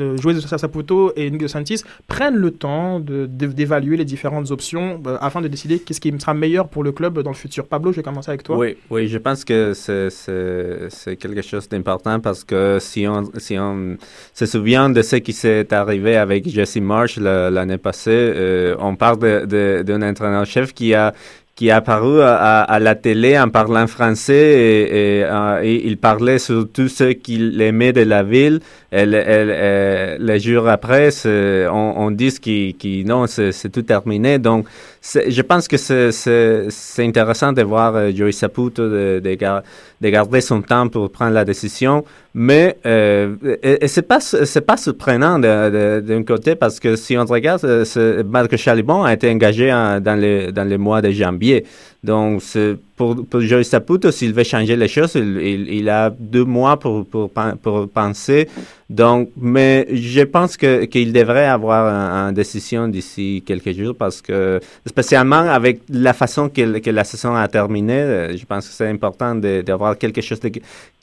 [0.00, 5.00] euh, Joël Saputo et Nick DeSantis prennent le temps de- de- d'évaluer les différentes options
[5.06, 7.66] euh, afin de décider qu'est-ce qui sera meilleur pour le club dans le futur?
[7.66, 8.56] Pablo, je vais commencer avec toi.
[8.58, 13.96] Oui, oui, je pense que c'est quelque chose d'important parce que si on, si on
[14.34, 19.46] se souvient de ce qui s'est arrivé avec Jesse Marsh l'année passée, euh, on parle
[19.46, 21.12] d'un entraîneur-chef qui a
[21.54, 26.38] qui est apparu à, la télé en parlant français et, et, euh, et il parlait
[26.38, 28.60] sur tout ce qu'il aimait de la ville.
[28.92, 33.68] Et, le- et le- et les jours après, on, on dit qu'il qu'il- non, c'est
[33.70, 34.38] tout terminé.
[34.38, 34.66] Donc,
[35.02, 39.62] je pense que c'est- intéressant de voir euh, Joey Saputo de, de, gar-
[40.00, 42.04] de garder son temps pour prendre la décision.
[42.34, 44.18] Mais euh, et, c'est pas
[44.66, 49.72] pas surprenant d'un côté parce que si on regarde, euh, Marc Chalibon a été engagé
[49.72, 51.64] en- dans les dans les mois de janvier.
[52.04, 56.78] Donc c'est- pour pour Joey Saputo, s'il veut changer les choses, il, a deux mois
[56.78, 57.30] pour pour,
[57.62, 58.48] pour penser.
[58.88, 64.22] Donc, mais je pense que qu'il devrait avoir un- une décision d'ici quelques jours parce
[64.22, 68.88] que spécialement avec la façon que, que la saison a terminé, je pense que c'est
[68.88, 70.50] important d'avoir quelque chose de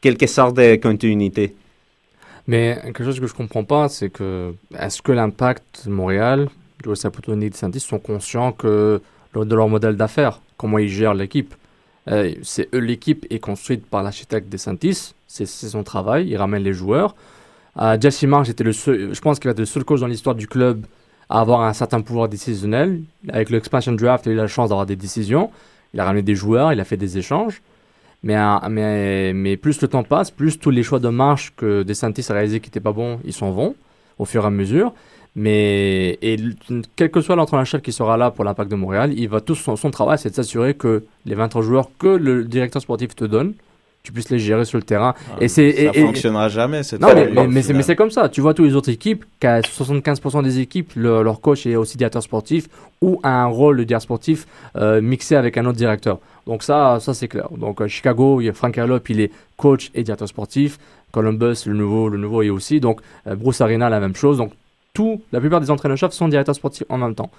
[0.02, 1.54] quelque sorte de continuité.
[2.48, 6.50] Mais quelque chose que je comprends pas, c'est que est-ce que l'impact Montréal,
[6.84, 9.00] Joe Saputo et Nick sont conscients que
[9.36, 11.54] de leur modèle d'affaires, comment ils gèrent l'équipe?
[12.10, 17.16] Euh, C'est l'équipe est construite par l'architecte DeSantis, c'est son travail, il ramène les joueurs.
[17.82, 20.08] Euh, Jesse Marsh était le seul, je pense qu'il va être le seul coach dans
[20.08, 20.86] l'histoire du club
[21.30, 23.02] à avoir un certain pouvoir décisionnel.
[23.30, 25.50] Avec l'expansion draft, il a eu la chance d'avoir des décisions.
[25.94, 27.62] Il a ramené des joueurs, il a fait des échanges.
[28.22, 32.26] Mais, euh, mais plus le temps passe, plus tous les choix de marche que DeSantis
[32.30, 33.76] a réalisé qui n'étaient pas bons, ils s'en vont
[34.20, 34.94] au fur et à mesure.
[35.36, 36.38] Mais et,
[36.96, 39.76] quel que soit l'entraîneur-chef qui sera là pour l'impact de Montréal, il va tout son,
[39.76, 43.54] son travail, c'est de s'assurer que les 23 joueurs que le directeur sportif te donne,
[44.04, 45.16] tu puisses les gérer sur le terrain.
[45.40, 47.96] et c'est Ah, ça et- et- fonctionnera jamais, cette Non, mais, mais, mais mais c'est
[47.96, 48.30] comme ça.
[48.30, 51.98] Tu vois, toutes les autres équipes, qu'à 75% des équipes, le- leur coach est aussi
[51.98, 52.68] directeur sportif
[53.02, 56.20] ou a un rôle de directeur sportif euh, mixé avec un autre directeur.
[56.46, 57.48] Donc ça, ça c'est clair.
[57.58, 60.78] Donc à Chicago, il y a Frank Carlop, il est coach et directeur sportif.
[61.14, 62.80] Columbus, le nouveau, le nouveau est aussi.
[62.82, 64.38] Donc euh, Bruce Arena, la même chose.
[64.38, 64.52] Donc
[64.94, 67.32] tout, la plupart des entraîneurs-chefs sont directeurs sportifs en même temps.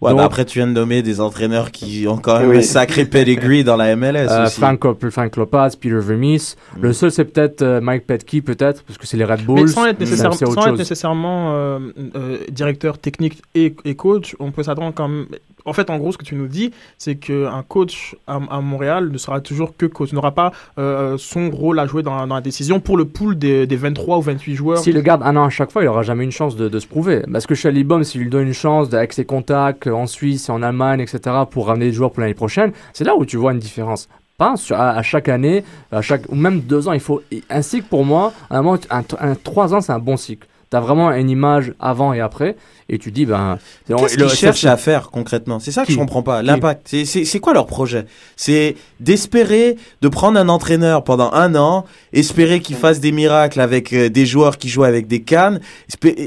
[0.00, 2.58] Ouais, Donc, mais après, tu viens de nommer des entraîneurs qui ont quand même Oui.
[2.58, 4.60] un sacré pedigree dans la MLS Euh, aussi.
[4.60, 4.80] Frank,
[5.10, 6.54] Frank Lopez, Peter Vermees.
[6.80, 9.62] Le seul, c'est peut-être euh, Mike Petke, peut-être, parce que c'est les Red Bulls.
[9.62, 11.78] Mais sans être, nécessaire- sans nécessairement euh,
[12.14, 15.26] euh, directeur technique et, et coach, on peut s'attendre quand même.
[15.64, 19.10] En fait, en gros, ce que tu nous dis, c'est qu'un coach à, à Montréal
[19.12, 22.40] ne sera toujours que coach, n'aura pas euh, son rôle à jouer dans, dans la
[22.40, 24.78] décision pour le pool des, des 23 ou 28 joueurs.
[24.78, 26.78] S'il le garde un an à chaque fois, il n'aura jamais une chance de, de
[26.78, 27.22] se prouver.
[27.30, 31.00] Parce que Chalibom, s'il lui donne une chance avec ses contacts en Suisse en Allemagne,
[31.00, 31.20] etc.,
[31.50, 34.08] pour ramener des joueurs pour l'année prochaine, c'est là où tu vois une différence.
[34.36, 37.20] Pas à, chaque année, à chaque, ou même deux ans, il faut
[37.50, 38.32] un cycle pour moi.
[38.50, 38.76] Un un,
[39.18, 40.46] un- trois ans, c'est un bon cycle.
[40.70, 42.56] Tu as vraiment une image avant et après,
[42.90, 43.58] et tu dis, ben.
[43.86, 45.60] Qu'est-ce qu'ils cherchent à faire concrètement?
[45.60, 46.42] C'est ça que je comprends pas.
[46.42, 46.88] L'impact.
[47.04, 48.04] C'est- quoi leur projet?
[48.36, 53.92] C'est d'espérer de prendre un entraîneur pendant un an, espérer qu'il fasse des miracles avec
[53.92, 55.60] euh, des joueurs qui jouent avec des cannes.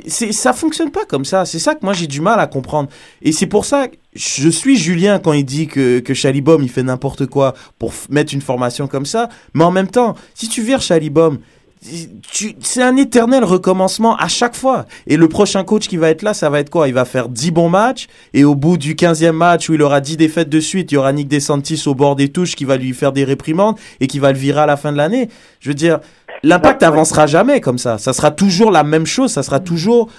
[0.08, 1.46] Ça fonctionne pas comme ça.
[1.46, 2.90] C'est ça que moi j'ai du mal à comprendre.
[3.22, 6.70] Et c'est pour ça que je suis Julien quand il dit que, que Chalibom il
[6.70, 9.30] fait n'importe quoi pour mettre une formation comme ça.
[9.54, 11.40] Mais en même temps, si tu vires Chalibom,
[11.84, 14.86] c'est un éternel recommencement à chaque fois.
[15.08, 16.88] Et le prochain coach qui va être là, ça va être quoi?
[16.88, 20.00] Il va faire 10 bons matchs et au bout du 15e match où il aura
[20.00, 22.78] 10 défaites de suite, il y aura Nick DeSantis au bord des touches qui va
[22.78, 25.30] lui faire des réprimandes et qui va le virer à la fin de l'année.
[25.60, 26.00] Je veux dire,
[26.44, 27.98] l'impact avancera jamais comme ça.
[27.98, 30.10] Ça sera toujours la même chose, ça sera toujours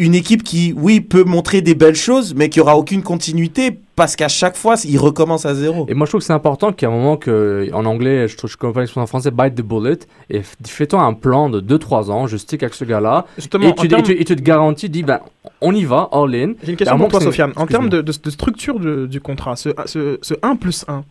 [0.00, 4.16] une équipe qui, oui, peut montrer des belles choses, mais qui aura aucune continuité parce
[4.16, 5.84] qu'à chaque fois, il recommence à zéro.
[5.90, 8.48] Et moi, je trouve que c'est important qu'à un moment que, en anglais, je trouve,
[8.50, 9.98] je connais pas l'expression en français, bite the bullet,
[10.30, 13.86] et fais-toi un plan de 2-3 ans, je stick avec ce gars-là, Justement, et tu,
[13.86, 15.20] et tu, et tu te garantis, dis, ben,
[15.60, 16.52] on y va, all in.
[16.62, 17.52] J'ai une question pour toi, Sofiane.
[17.56, 21.02] En termes de, de- de structure de- du contrat, ce, ce, ce 1 plus 1,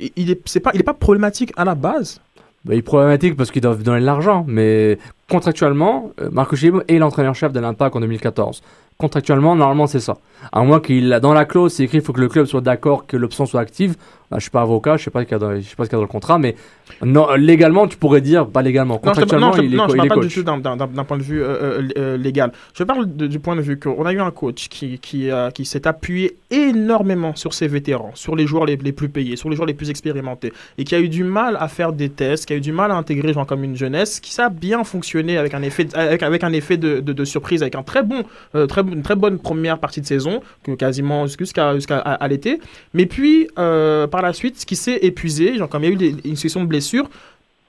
[0.00, 2.20] il il est, c'est pas, il est pas problématique à la base?
[2.64, 4.98] Ben, il est problématique parce qu'ils doivent donner de l'argent, mais
[5.28, 8.62] contractuellement, euh, Marco Chimo est l'entraîneur-chef de l'Impact en 2014.
[8.96, 10.18] Contractuellement, normalement, c'est ça.
[10.52, 13.06] À moins qu'il, dans la clause, c'est écrit qu'il faut que le club soit d'accord
[13.06, 13.96] que l'option soit active.
[14.34, 15.76] Ben, je suis pas avocat, je sais pas ce qu'il y a dans, je sais
[15.76, 16.56] pas ce qu'il y a dans le contrat, mais
[17.04, 18.94] non, légalement, tu pourrais dire, pas légalement.
[18.94, 20.26] Non, je te- Contractuellement, non, je, il est, non, co- je il parle pas coach.
[20.26, 22.50] du tout d'un- point de vue euh, euh, euh, légal.
[22.76, 25.64] Je parle de- du point de vue qu'on a eu un coach qui, qui, qui
[25.64, 29.56] s'est appuyé énormément sur ses vétérans, sur les joueurs les, les plus payés, sur les
[29.56, 32.52] joueurs les plus expérimentés, et qui a eu du mal à faire des tests, qui
[32.54, 35.38] a eu du mal à intégrer genre comme une jeunesse, qui ça a bien fonctionné
[35.38, 38.02] avec un effet, de- avec, avec un effet de, de- de surprise, avec un très
[38.02, 38.24] bon,
[38.56, 40.40] euh, très, une très bonne première partie de saison,
[40.78, 42.58] quasiment jusqu'à jusqu'à à, à l'été.
[42.94, 45.92] Mais puis, euh, par la suite, ce qui s'est épuisé, genre, comme il y a
[45.92, 47.08] eu des- une session de blessures,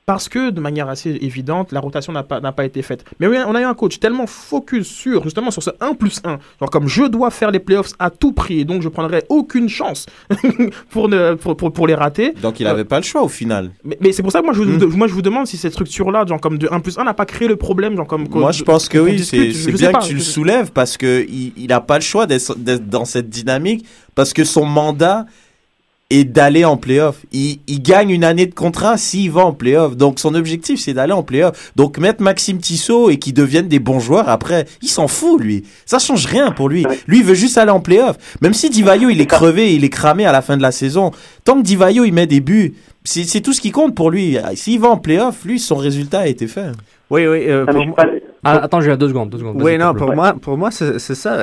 [0.07, 3.03] parce que de manière assez évidente, la rotation n'a pas, n'a pas été faite.
[3.19, 6.37] Mais on a eu un coach tellement focus sur, justement, sur ce 1 plus 1.
[6.59, 9.67] Genre, comme je dois faire les playoffs à tout prix, et donc je prendrai aucune
[9.67, 10.05] chance
[10.91, 12.33] pour, ne, pour, pour, pour les rater.
[12.39, 13.71] Donc il n'avait pas le choix au final.
[13.83, 14.77] Mais, mais c'est pour ça que moi je, Hmm.
[14.83, 17.15] vous, moi je vous demande si cette structure-là, genre comme de 1 plus 1, n'a
[17.15, 17.95] pas créé le problème.
[17.95, 20.01] Genre comme Moi, je pense que oui, c'est bien pas.
[20.01, 23.29] que tu le soulèves parce que il il a pas le choix d'être dans cette
[23.31, 23.83] dynamique
[24.13, 25.25] parce que son mandat
[26.11, 27.17] est d'aller en playoff.
[27.31, 29.97] Il, il gagne une année de contrat s'il va en playoff.
[29.97, 31.71] Donc son objectif, c'est d'aller en playoff.
[31.75, 35.63] Donc mettre Maxime Tissot et qu'il devienne des bons joueurs après, il s'en fout lui.
[35.85, 36.85] Ça change rien pour lui.
[37.07, 38.17] Lui, il veut juste aller en playoff.
[38.41, 41.11] Même si Divayo, il est crevé, il est cramé à la fin de la saison.
[41.43, 44.37] Tant que Divayo, il met des buts, c'est c'est tout ce qui compte pour lui.
[44.53, 46.71] S'il va en playoff, lui, son résultat a été fait.
[47.09, 47.45] Oui, oui.
[47.47, 47.83] euh, pour
[48.47, 49.29] Ah, attends, j'ai deux secondes.
[49.29, 49.61] Deux secondes.
[49.61, 51.35] Oui, non, pour moi, pour moi c'est c'est ça.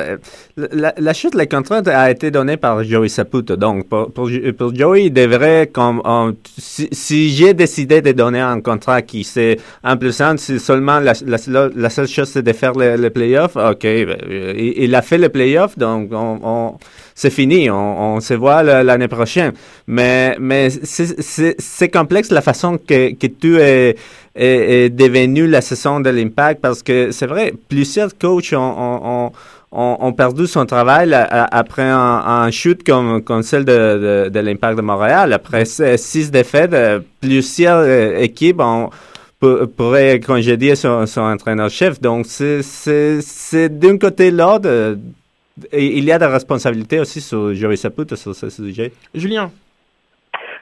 [0.57, 3.57] La, la chute de la contrainte a été donnée par Joey Saputo.
[3.57, 8.41] Donc, pour, pour, pour Joey, il devrait, comme, on- si, si j'ai décidé de donner
[8.41, 12.53] un contrat qui c'est un plus si seulement la, la, la seule chose c'est de
[12.53, 16.39] faire le, le playoff, ok, ben, euh, il, il a fait le playoff, donc on,
[16.43, 16.79] on-
[17.15, 19.53] c'est fini, on, on se voit l'année prochaine.
[19.87, 23.97] Mais, mais c'est- c'est c'est complexe la façon que, que tu es,
[24.35, 29.33] est, est devenu la saison de l'Impact parce que c'est vrai, plusieurs coachs ont, ont,
[29.73, 34.41] ont- ont- perdu son travail après un, un chute comme, comme celle de, de, de
[34.41, 35.33] l'Impact de Montréal.
[35.33, 38.91] Après six défaites, euh, plusieurs euh, équipes ont,
[39.41, 42.01] pour- pourraient congédier son, son entraîneur-chef.
[42.01, 42.27] Donc,
[42.63, 44.31] c'est- c'est d'un côté
[45.71, 48.93] et il y a des responsabilités aussi sur Joey Saputo sur ce sujet.
[49.15, 49.51] Julien.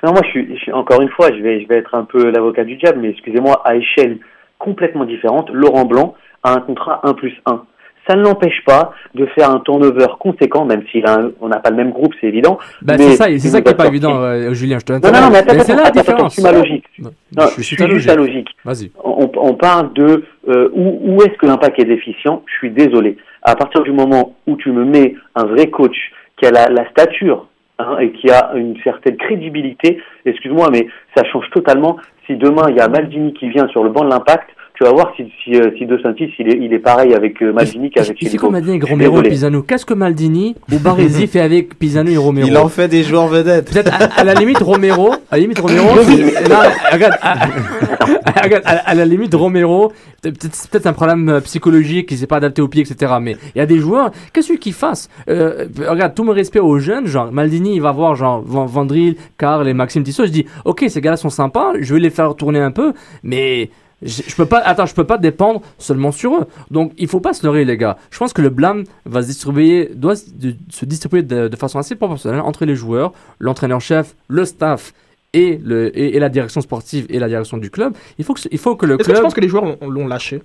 [0.03, 2.05] Non, moi, je suis, je suis- encore une fois, je vais, je vais être un
[2.05, 4.19] peu l'avocat du diable, mais excusez-moi, à échelle
[4.59, 7.63] complètement différente, Laurent Blanc a un contrat 1 plus 1.
[8.09, 11.03] Ça ne l'empêche pas de faire un turnover conséquent, même si
[11.41, 12.59] on n'a pas le même groupe, c'est évident.
[12.83, 14.79] Bah, c'est ça, c'est ça qui a est pas évident, euh, Julien.
[14.81, 16.33] Je te Non, non, non, mais attends, c'est la attends, attends, différence.
[16.33, 16.85] suis ma logique.
[16.99, 18.17] Non, Non, je je suis juste logique.
[18.17, 18.49] logique.
[18.65, 18.91] Vas-y.
[19.05, 22.43] On, on parle de euh, où, où est-ce que l'impact est déficient?
[22.47, 23.17] Je suis désolé.
[23.43, 25.97] À partir du moment où tu me mets un vrai coach
[26.39, 27.47] qui a la, la stature
[27.89, 31.97] hein, et qui a une certaine crédibilité, excuse-moi, mais ça change totalement.
[32.27, 34.49] Si demain il y a Maldini qui vient sur le banc de l'impact,
[34.81, 37.43] tu vas voir si, si, euh, si De Santis il est, il est pareil avec
[37.43, 38.47] euh, Maldini qu'avec Il fait Filippo.
[38.47, 39.29] comme Maldini avec Romero et.
[39.29, 39.63] Pisano.
[39.63, 43.29] Qu'est-ce que Maldini ou Baresi fait avec Pisano et Romero Il en fait des joueurs
[43.29, 43.71] vedettes.
[43.71, 46.57] Peut-être à, à la limite Romero, à la limite Romero, c'est- non,
[46.93, 51.29] regarde, à, à- regarde, à- à la limite Romero, peut- peut-être c'est peut-être un problème
[51.29, 53.13] euh, psychologique qui s'est pas adapté au pied, etc.
[53.21, 55.11] Mais il y a des joueurs, qu'est-ce qu'il fasse?
[55.29, 59.17] Euh, Regarde, tout mon respect aux jeunes, genre Maldini, il va voir genre Van, Vandril,
[59.37, 60.25] Karl et Maxime Tissot.
[60.25, 63.69] Je dis, ok, ces gars-là sont sympas, je vais les faire tourner un peu, mais
[64.03, 66.47] je, je peux pas, attends, je peux pas dépendre seulement sur eux.
[66.71, 67.97] Donc, il faut pas se leurrer, les gars.
[68.11, 71.95] Je pense que le blâme va se distribuer, doit se distribuer de, de façon assez
[71.97, 74.93] proportionnelle entre les joueurs, l'entraîneur-chef, le staff
[75.33, 77.95] et, le, et, et la direction sportive et la direction du club.
[78.19, 79.17] Il faut que, il faut que le Est-ce que club.
[79.17, 80.43] tu penses que les joueurs l'ont lâché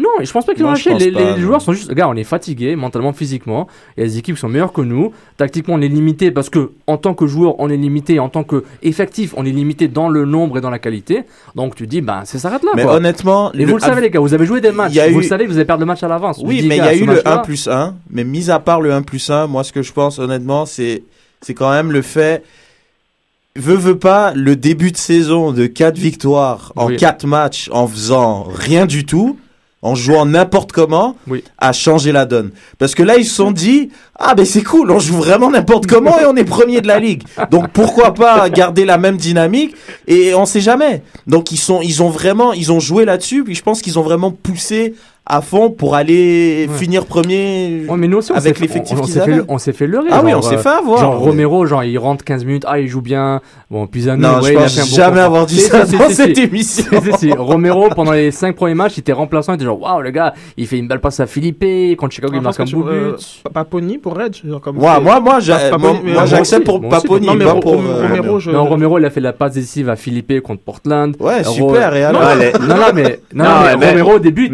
[0.00, 0.94] Non, je pense pas qu'ils l'ont lâché.
[0.94, 1.36] Les, pas, les non.
[1.36, 1.88] joueurs sont juste.
[1.88, 3.66] Regarde, on est fatigués mentalement, physiquement.
[3.96, 5.12] Il y a des équipes qui sont meilleures que nous.
[5.36, 8.18] Tactiquement, on est limité parce que, en tant que joueur, on est limité.
[8.18, 11.24] En tant qu'effectif, on est limité dans le nombre et dans la qualité.
[11.54, 12.70] Donc tu dis, ben, ça s'arrête là.
[12.74, 12.94] Mais quoi.
[12.94, 14.94] honnêtement, Et le- vous le savez, les gars, vous avez joué des matchs.
[14.94, 16.40] Vous eu- le savez, vous allez perdre le match à l'avance.
[16.44, 17.94] Oui, mais il y gars, a eu le match-là- 1 plus 1.
[18.10, 21.02] Mais mis à part le 1 plus 1, moi, ce que je pense, honnêtement, c'est,
[21.42, 22.42] c'est quand même le fait.
[23.56, 26.96] Veux, veux pas, le début de saison de 4 victoires en Oui.
[26.96, 29.38] 4 matchs en faisant rien du tout,
[29.82, 31.16] en jouant n'importe comment,
[31.58, 32.50] a changé la donne.
[32.78, 35.86] Parce que là, ils se sont dit, ah ben c'est cool, on joue vraiment n'importe
[35.86, 37.22] comment et on est premier de la ligue.
[37.50, 39.74] Donc pourquoi pas garder la même dynamique
[40.06, 41.02] et on sait jamais.
[41.26, 44.02] Donc ils sont, ils ont vraiment, ils ont joué là-dessus, puis je pense qu'ils ont
[44.02, 44.94] vraiment poussé
[45.26, 46.74] à fond pour aller Ouais.
[46.76, 49.36] finir premier Ouais, mais nous aussi, on avec s'est fait- l'effectif on- s'est fait, avaient.
[49.36, 50.08] le- on s'est fait leurrer.
[50.10, 50.98] Ah oui, genre, on s'est euh, fait avoir.
[50.98, 51.28] Genre Ouais.
[51.28, 53.40] Romero, genre il rentre 15 minutes, ah il joue bien.
[53.70, 56.08] Bon, Pisano, Non, ouais, je il a fait un bon jamais avoir dit ça dans
[56.08, 56.42] cette si.
[56.42, 56.84] émission.
[57.02, 57.32] Si, si, si.
[57.32, 60.34] Romero, pendant les 5 premiers matchs, il était remplaçant, il était genre waouh le gars,
[60.56, 61.64] il fait une belle passe à Philippe,
[61.96, 63.42] contre Chicago il marque un beau euh, but.
[63.44, 64.32] Pa- Paponi pour Reg
[64.74, 69.32] moi- moi, moi- j'accepte pour Paponi, pas pour, euh, Non, Romero, il a fait la
[69.32, 71.14] passe décisive à Philippe contre Portland.
[71.20, 72.28] Ouais, super, et alors non,
[72.94, 73.20] mais-
[73.86, 74.52] Romero, au début, il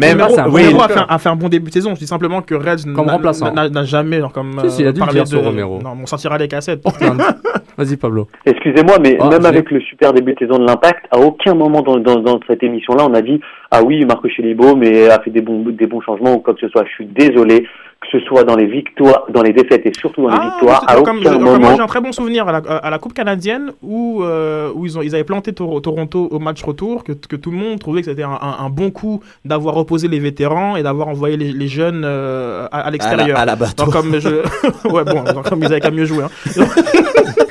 [0.57, 1.93] pas, Romero, un a, fait, a fait un bon début de saison.
[1.95, 3.51] Je dis simplement que Reds Comme n'a- remplaçant.
[3.53, 5.79] n'a n'a jamais genre, comme, Si, si, il a dû parlé de- Romero.
[5.83, 6.83] Non, on sortira les cassettes.
[7.77, 8.27] Vas-y, Pablo.
[8.45, 11.53] Excusez-moi, mais Ah, même j'ai- avec le super début de saison de l'Impact, à aucun
[11.53, 13.39] moment dans, dans, dans cette émission-là, on a dit
[13.71, 16.61] ah oui, Marco Chilibo, mais a fait des bons des bons changements ou quoi que
[16.61, 16.83] ce soit.
[16.85, 17.67] Je suis désolé,
[17.99, 20.83] que ce soit dans les victoires, dans les défaites et surtout dans les Ah, victoires,
[20.87, 21.59] à aucun comme, moment.
[21.59, 24.85] moi j'ai un très bon souvenir à la, à la Coupe canadienne où, euh, où
[24.85, 27.79] ils, ont, ils avaient planté Tor- Toronto au match retour, que, que tout le monde
[27.79, 31.37] trouvait que c'était un, un- un bon coup d'avoir opposé les vétérans et d'avoir envoyé
[31.37, 33.37] les, les jeunes euh, à, à l'extérieur.
[33.39, 33.55] À la- à.
[33.55, 34.29] Donc, comme je...
[34.89, 36.23] ouais, bon, donc, comme ils avaient qu'à mieux jouer.
[36.23, 36.29] hein.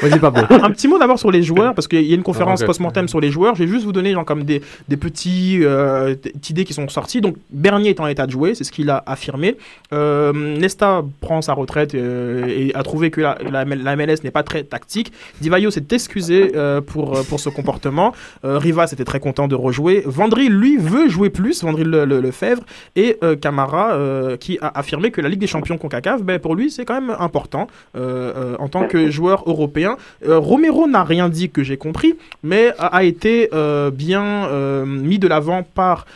[0.03, 0.43] Vas-y, Pablo.
[0.51, 2.67] Un, un petit mot d'abord sur les joueurs, parce qu'il y a une conférence Ah,
[2.67, 3.55] post-mortem sur les joueurs.
[3.55, 6.89] Je vais juste vous donner genre, comme des, des petits euh, petites idées qui sont
[6.89, 7.21] sorties.
[7.21, 9.57] Donc, Bernier est en état de jouer, c'est ce qu'il a affirmé.
[9.93, 14.31] Euh, Nesta prend sa retraite euh, et a trouvé que la, la, la MLS n'est
[14.31, 15.13] pas très tactique.
[15.41, 18.13] Divayo s'est excusé euh, pour, euh, pour ce comportement.
[18.45, 20.03] Euh, Rivas était très content de rejouer.
[20.05, 22.63] Vendry, lui, veut jouer plus, Vendry le, le- Lefebvre.
[22.97, 26.55] Et euh, Camara, euh, qui a affirmé que la Ligue des Champions CONCACAF, ben, pour
[26.55, 29.86] lui, c'est quand même important euh, euh, en tant que joueur européen.
[30.27, 34.85] Euh, Romero n'a rien dit que j'ai compris, mais a, a été euh, bien euh,
[34.85, 36.07] mis de l'avant par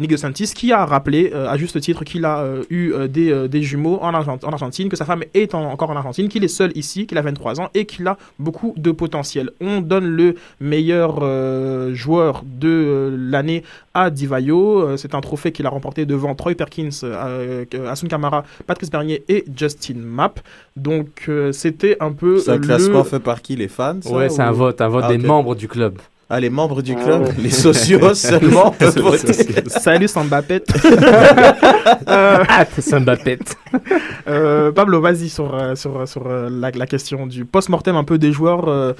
[0.00, 4.14] Nick DeSantis, qui a rappelé à juste titre qu'il a eu des, des jumeaux en,
[4.14, 7.06] Argent- en Argentine, que sa femme est en- encore en Argentine, qu'il est seul ici,
[7.08, 9.50] qu'il a 23 ans et qu'il a beaucoup de potentiel.
[9.60, 11.20] On donne le meilleur
[11.94, 14.96] joueur de l'année à Divayo.
[14.96, 16.90] C'est un trophée qu'il a remporté devant Troy Perkins,
[17.88, 20.40] Asun Kamara, Patrice Bernier et Justin Mapp.
[20.76, 22.66] Donc euh, c'était un peu le-
[23.02, 25.18] classement fait par qui Les fans ça, Ouais, c'est un vote, un vote Ah, des
[25.18, 25.98] membres du club.
[26.30, 27.34] Ah, les membres du Ah, club ouais.
[27.38, 29.32] Les socios seulement peuvent voter.
[29.68, 30.68] Salut Sambapette.
[32.06, 33.56] Ah, Sambapette.
[34.28, 38.18] Euh, Pablo, vas-y sur, euh, sur, sur euh, la, la question du post-mortem un peu
[38.18, 38.68] des joueurs.
[38.68, 38.92] Euh,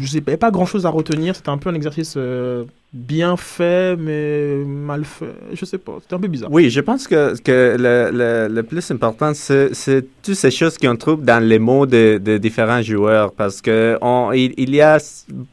[0.00, 1.36] je sais pas, pas grand-chose à retenir.
[1.36, 2.64] C'était un peu un exercice euh,
[2.94, 5.34] bien fait, mais mal fait.
[5.52, 6.48] Je sais pas, c'était un peu bizarre.
[6.52, 10.78] Oui, je pense que, que le, le, le plus important, c'est c'est toutes ces choses
[10.78, 13.60] qu'on trouve dans les mots de, de différents joueurs, parce
[14.00, 14.98] on, il, y a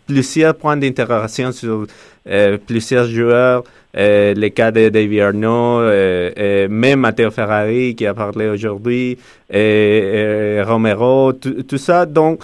[0.05, 1.87] plusieurs points d'interrogation sur
[2.29, 3.63] euh, plusieurs joueurs.
[3.97, 9.17] Euh, le cas de David Arnaud, euh, euh, même Matteo Ferrari qui a parlé aujourd'hui,
[9.49, 12.05] Romero, tout ça.
[12.05, 12.41] Donc,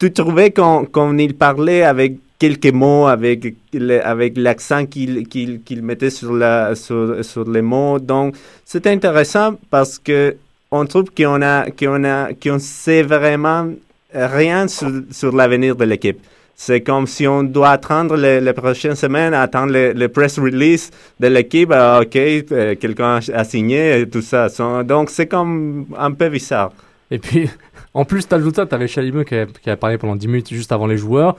[0.00, 3.54] tu trouvais qu'on qu'on il parlait avec quelques mots, avec
[4.02, 8.00] avec l'accent qu'il qu'il qu'il mettait sur, la, sur, sur les mots.
[8.00, 8.34] Donc,
[8.64, 10.36] c'était intéressant parce que
[10.72, 13.68] on trouve qu'on a qu'on a sait vraiment
[14.12, 16.18] rien sur, sur l'avenir de l'équipe.
[16.56, 20.90] C'est comme si on doit attendre les, les prochaines semaines, attendre le, le press release
[21.18, 21.70] de l'équipe.
[21.72, 24.48] Ah, ok, euh, quelqu'un a, signé et tout ça.
[24.84, 26.72] Donc, c'est comme un peu bizarre.
[27.10, 27.48] Et puis,
[27.94, 30.70] en plus, t'ajoutes ça, t'avais Chalibom qui a, qui a parlé pendant 10 minutes juste
[30.70, 31.34] avant les joueurs.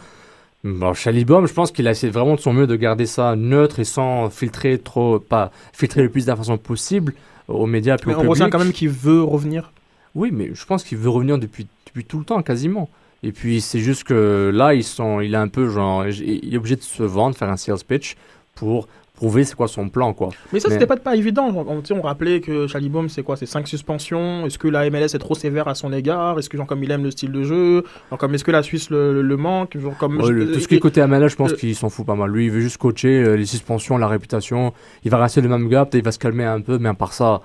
[0.64, 3.80] Bon, Chalibom, je pense qu'il a essayé vraiment de son mieux de garder ça neutre
[3.80, 7.16] et sans filtrer trop, pas filtrer le plus d'informations possible
[7.48, 8.32] aux médias puis Mais au on public.
[8.32, 9.72] ressent quand même qu'il veut revenir.
[10.14, 12.90] Oui, mais je pense qu'il veut revenir depuis, depuis tout le temps, quasiment.
[13.24, 16.58] Et puis, c'est juste que là, ils sont, il est un peu genre, il est
[16.58, 18.16] obligé de se vendre, faire un sales pitch
[18.56, 18.88] pour
[19.22, 20.30] prouver c'est quoi son plan, quoi.
[20.52, 21.54] Mais ça, c'était pas, pas évident.
[21.92, 24.48] On, rappelait que Chalibom, c'est quoi C'est 5 suspensions.
[24.48, 26.40] Est-ce que la MLS est trop sévère à son égard?
[26.40, 27.84] Est-ce que, genre, comme il aime le style de jeu?
[28.10, 29.78] Genre, comme est-ce que la Suisse le, manque?
[29.78, 31.90] Genre, comme, Ouais, le- je- tout ce qui est côté Amala, je pense qu'il s'en
[31.90, 32.32] fout pas mal.
[32.32, 34.74] Lui, il veut juste coacher euh, les suspensions, la réputation.
[35.04, 36.96] Il va rester le même gars, peut-être il va se calmer un peu, mais à
[36.96, 37.42] part ça,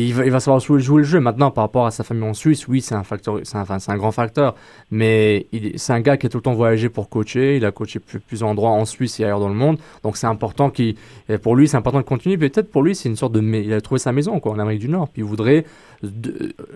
[0.00, 1.20] il va, il va savoir jouer, le jeu.
[1.20, 4.12] Maintenant, par rapport à sa famille en Suisse, oui, c'est un facteur, c'est un, grand
[4.12, 4.54] facteur.
[4.90, 7.56] Mais c'est un gars qui a tout le temps voyagé pour coacher.
[7.56, 9.78] Il a coaché plus, plusieurs endroits en Suisse et ailleurs dans le monde.
[10.02, 10.72] Donc c'est important
[11.42, 12.38] pour lui, c'est important de continuer.
[12.38, 14.88] Peut-être pour lui, c'est une sorte de, il a trouvé sa maison, en Amérique du
[14.88, 15.08] Nord.
[15.08, 15.64] Puis il voudrait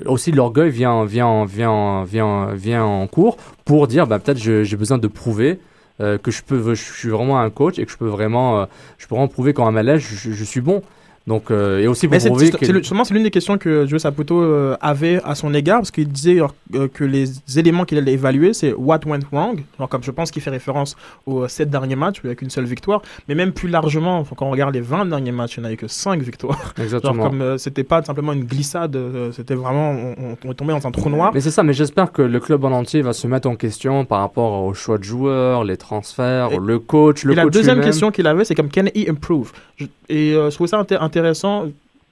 [0.04, 4.76] aussi l'orgueil vient, vient, vient, vient, vient en cours pour dire, bah, peut-être je- j'ai
[4.76, 5.58] besoin de prouver
[6.00, 8.66] euh, que je peux, je suis vraiment un coach et que je peux vraiment, euh,
[8.98, 10.82] je peux vraiment prouver qu'en MLS, je suis bon.
[11.26, 14.40] Donc, euh, et aussi pour prouver c'est- que- c'est l'une des questions que Joe Saputo
[14.40, 16.38] euh, avait à son égard, parce qu'il disait
[16.74, 17.26] euh, que les
[17.58, 19.64] éléments qu'il allait évaluer, c'est what went wrong.
[19.78, 20.94] Genre, comme je pense qu'il fait référence
[21.26, 24.72] aux 7 derniers matchs, avec une seule victoire, mais même plus largement, quand on regarde
[24.74, 26.72] les 20 derniers matchs, il n'y en avait que 5 victoires.
[26.80, 27.14] Exactement.
[27.14, 28.96] Genre, comme c'était pas simplement une glissade,
[29.32, 29.96] c'était vraiment,
[30.44, 31.32] on, est tombé dans un trou noir.
[31.34, 34.04] Mais c'est ça, mais j'espère que le club en entier va se mettre en question
[34.04, 37.80] par rapport au choix de joueurs, les transferts, Et- le coach, le et la deuxième
[37.80, 39.50] question qu'il avait, c'est comme can he improve?
[39.76, 41.66] Je- Et je trouvais ça inté- intéressant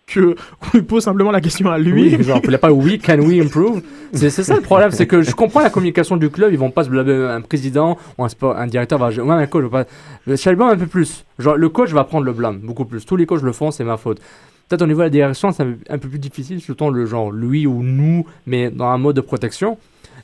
[0.06, 0.34] que
[0.74, 2.16] on pose simplement la question à lui.
[2.16, 3.82] Oui, genre, il pas oui, can we improve?
[4.12, 6.84] C'est ça le problème, c'est que je comprends la communication du club, ils vont pas
[6.84, 10.36] se blabber un président ou un, directeur va même un coach va pas.
[10.36, 11.24] Chalban un peu plus.
[11.38, 13.04] Genre, le coach va prendre le blâme, beaucoup plus.
[13.04, 14.20] Tous les coachs le font, c'est ma faute.
[14.68, 17.66] Peut-être au niveau de la direction, c'est un peu plus difficile, surtout le genre lui
[17.66, 19.76] ou nous, mais dans un mode de protection.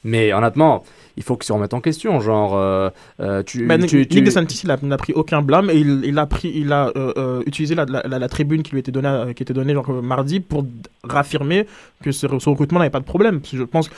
[0.02, 0.82] Mais honnêtement,
[1.18, 2.20] il faut qu'ils se remettent en question.
[2.20, 2.88] Genre, euh,
[3.20, 6.00] euh, tu, Ben, tu, Nick tu- DeSantis, il a- n'a pris aucun blâme et il,
[6.04, 8.78] il a pris, il a euh, euh, utilisé la, la- la- la tribune qui lui
[8.80, 10.64] était donnée, euh, qui était donnée genre mardi pour
[11.04, 11.66] raffirmer
[12.02, 13.40] que ce, ce recrutement n'avait pas de problème.
[13.40, 13.94] Parce que je pense que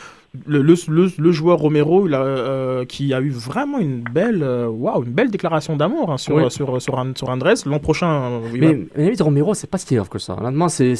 [0.47, 5.05] le, le, le- le joueur Romero, il a, qui a eu vraiment une belle, waouh,
[5.05, 6.51] une belle déclaration d'amour hein, sur, Oui.
[6.51, 7.55] sur, sur, And- sur Andres.
[7.67, 10.37] L'an prochain, il Mais, va- mais Romero, c'est pas si grave que ça.
[10.41, 10.97] Honnêtement, c'est.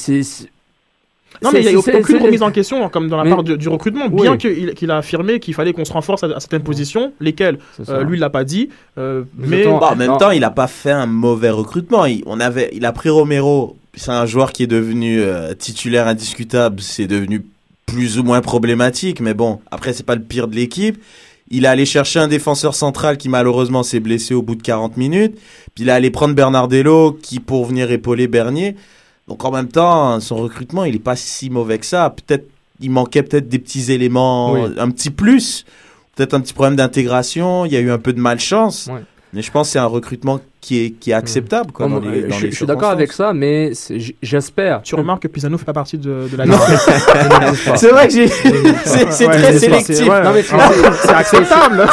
[1.43, 3.57] Non, mais il n'y a aucune remise en question, comme dans la Mais- part du,
[3.57, 6.63] du recrutement, bien qu'il qu'il a affirmé qu'il fallait qu'on se renforce à, à certaines
[6.63, 7.59] positions, lesquelles
[7.89, 8.69] euh, lui, il l'a pas dit.
[8.99, 12.05] euh, mais Bon, en même temps, il n'a pas fait un mauvais recrutement.
[12.07, 13.77] Il, on avait, il a pris Romero.
[13.95, 16.81] C'est un joueur qui est devenu euh, titulaire indiscutable.
[16.81, 17.45] C'est devenu
[17.87, 19.21] plus ou moins problématique.
[19.21, 20.97] Mais bon, après, c'est pas le pire de l'équipe.
[21.51, 24.97] Il est allé chercher un défenseur central qui malheureusement s'est blessé au bout de 40
[24.97, 25.35] minutes.
[25.75, 28.77] Puis il est allé prendre Bernardello qui pour venir épauler Bernier.
[29.29, 32.11] Donc en même temps, son recrutement, il est pas si mauvais que ça.
[32.11, 32.49] Peut-être,
[32.81, 34.61] il manquait peut-être des petits éléments, Oui.
[34.79, 35.65] un petit plus.
[36.17, 37.65] Peut-être un petit problème d'intégration.
[37.65, 38.89] Il y a eu un peu de malchance.
[39.35, 41.73] Mais je pense que c'est un recrutement qui est, qui est acceptable.
[41.73, 43.73] Quoi, Non, dans les, dans je, les je suis d'accord avec ça, mais
[44.23, 44.83] j'espère.
[44.83, 46.61] tu remarques que Pisano fait pas partie de, de la liste.
[47.77, 49.97] C'est vrai que j'ai- c'est- c'est Ouais, très c'est- sélectif.
[49.97, 50.43] c'est- ouais.
[50.43, 51.87] C'est- c'est- c'est acceptable.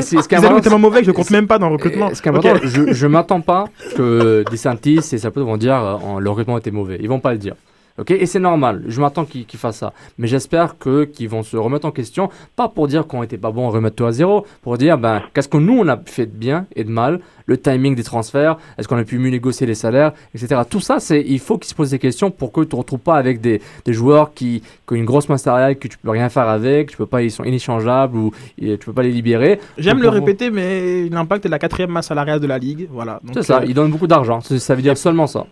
[0.00, 2.14] c'est- Pisano est tellement mauvais que je compte même pas dans le recrutement.
[2.14, 2.60] Ce qui est important, Ok.
[2.64, 3.64] je, je m'attends pas
[3.96, 6.98] que DeSantis et Sapo vont dire euh, oh, le recrutement était mauvais.
[7.00, 7.54] Ils vont pas le dire.
[7.98, 8.84] Ok, et c'est normal.
[8.88, 9.92] Je m'attends qu'ils fassent ça.
[10.18, 13.50] Mais j'espère que qu'ils vont se remettre en question, pas pour dire qu'on était pas
[13.50, 16.36] bon, remettre tout à zéro, pour dire ben qu'est-ce que nous on a fait de
[16.36, 19.74] bien et de mal, le timing des transferts, est-ce qu'on a pu mieux négocier les
[19.74, 20.60] salaires, etc.
[20.68, 22.98] Tout ça, c'est il faut qu'ils se posent des questions pour que tu te retrouves
[23.00, 26.10] pas avec des, des joueurs qui, qui ont une grosse masse salariale que tu peux
[26.10, 29.12] rien faire avec, tu peux pas, ils sont inéchangeables ou et tu peux pas les
[29.12, 29.58] libérer.
[29.78, 32.88] J'aime le répéter, mais l'impact est la quatrième masse salariale de la ligue.
[32.90, 33.20] Voilà.
[33.32, 34.40] C'est ça, euh, ils donnent beaucoup d'argent.
[34.40, 35.46] Ça veut dire seulement ça.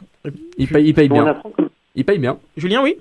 [0.59, 1.27] Ils payent, ils payent On bien.
[1.27, 1.51] apprend
[1.95, 2.39] Ils payent bien.
[2.57, 2.97] Julien, oui?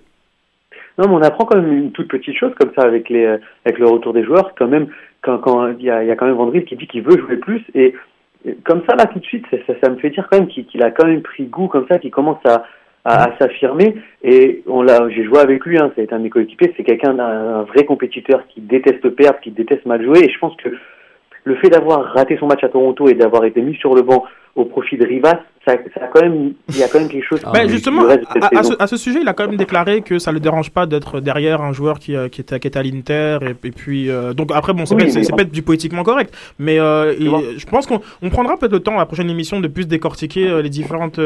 [0.97, 3.37] Non, mais on apprend quand même une toute petite chose comme ça avec les euh,
[3.65, 4.53] avec le retour des joueurs.
[4.57, 4.87] Quand même,
[5.21, 7.17] quand quand il y a, il y a quand même Vandris qui dit qu'il veut
[7.17, 7.63] jouer plus.
[7.73, 7.95] Et
[8.63, 10.83] comme ça là tout de suite, ça, ça, ça me fait dire quand même qu'il
[10.83, 12.65] a quand même pris goût comme ça, qu'il commence à
[13.05, 13.95] à, à s'affirmer.
[14.23, 16.73] Et on l'a j'ai joué avec lui hein, c'est un de mes coéquipiers.
[16.77, 20.19] C'est quelqu'un d'un un vrai compétiteur qui déteste perdre qui déteste mal jouer.
[20.23, 20.69] Et je pense que
[21.45, 24.23] le fait d'avoir raté son match à Toronto et d'avoir été mis sur le banc
[24.55, 27.26] au profit de Rivas ça, ça a quand même il y a quand même quelque
[27.26, 30.01] chose Ah, Ben, justement, reste à, ce, à ce sujet, il a quand même déclaré
[30.01, 32.80] que ça le dérange pas d'être derrière un joueur qui, euh, qui, était, qui était
[32.80, 33.38] à l'Inter.
[33.41, 36.80] Et, et puis, euh, donc après, bon, c'est Oui, peut-être peut-être du politiquement correct, mais
[36.80, 37.14] euh,
[37.57, 40.47] je pense qu'on on prendra peut-être le temps à la prochaine émission de plus décortiquer
[40.49, 41.20] euh, les différentes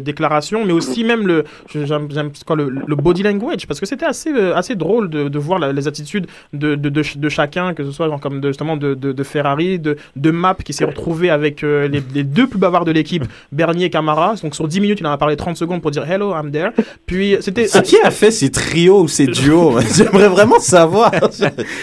[0.00, 2.08] déclarations, mais aussi même le, j'aime,
[2.56, 5.88] le, le body language, parce que c'était assez, assez drôle de, de voir la- les
[5.88, 9.22] attitudes de, de, de, ch- de chacun, que ce soit genre comme de, justement de,
[9.22, 13.24] Ferrari, de, de Map qui s'est retrouvé avec les, les deux plus bavards de l'équipe,
[13.52, 14.34] Bernier et Camara.
[14.42, 16.70] Donc sur 10 minutes, il en a parlé 30 secondes pour dire Hello, I'm there.
[17.06, 17.66] Puis c'était.
[17.68, 19.74] C'est qui a fait ces trios ou ces duos?
[19.96, 21.10] J'aimerais vraiment savoir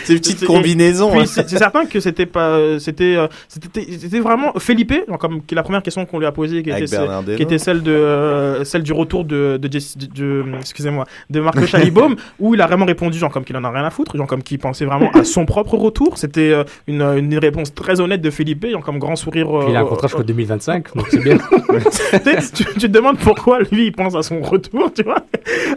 [0.06, 1.12] ces petites combinaisons.
[1.12, 5.54] Puis c'est certain que c'était pas, c'était, euh, c'était, c'était vraiment Felipe, donc comme qui
[5.54, 7.38] est la première question qu'on lui a posée, qui était, celle- Bernardino.
[7.38, 11.40] qui était celle de, euh, celle du retour de, de, Jess- de- de- excusez-moi, de
[11.40, 14.16] Marco Chalibaume, où il a vraiment répondu genre comme qu'il en a rien à foutre,
[14.18, 16.18] genre comme qu'il pensait vraiment à son propre retour.
[16.18, 19.50] C'était euh, une, une réponse très honnête de Felipe, genre comme grand sourire.
[19.56, 21.38] euh, Puis il a un contrat jusqu'en 2025, donc c'est bien.
[22.54, 25.18] tu, tu te demandes pourquoi lui il pense à son retour, tu vois.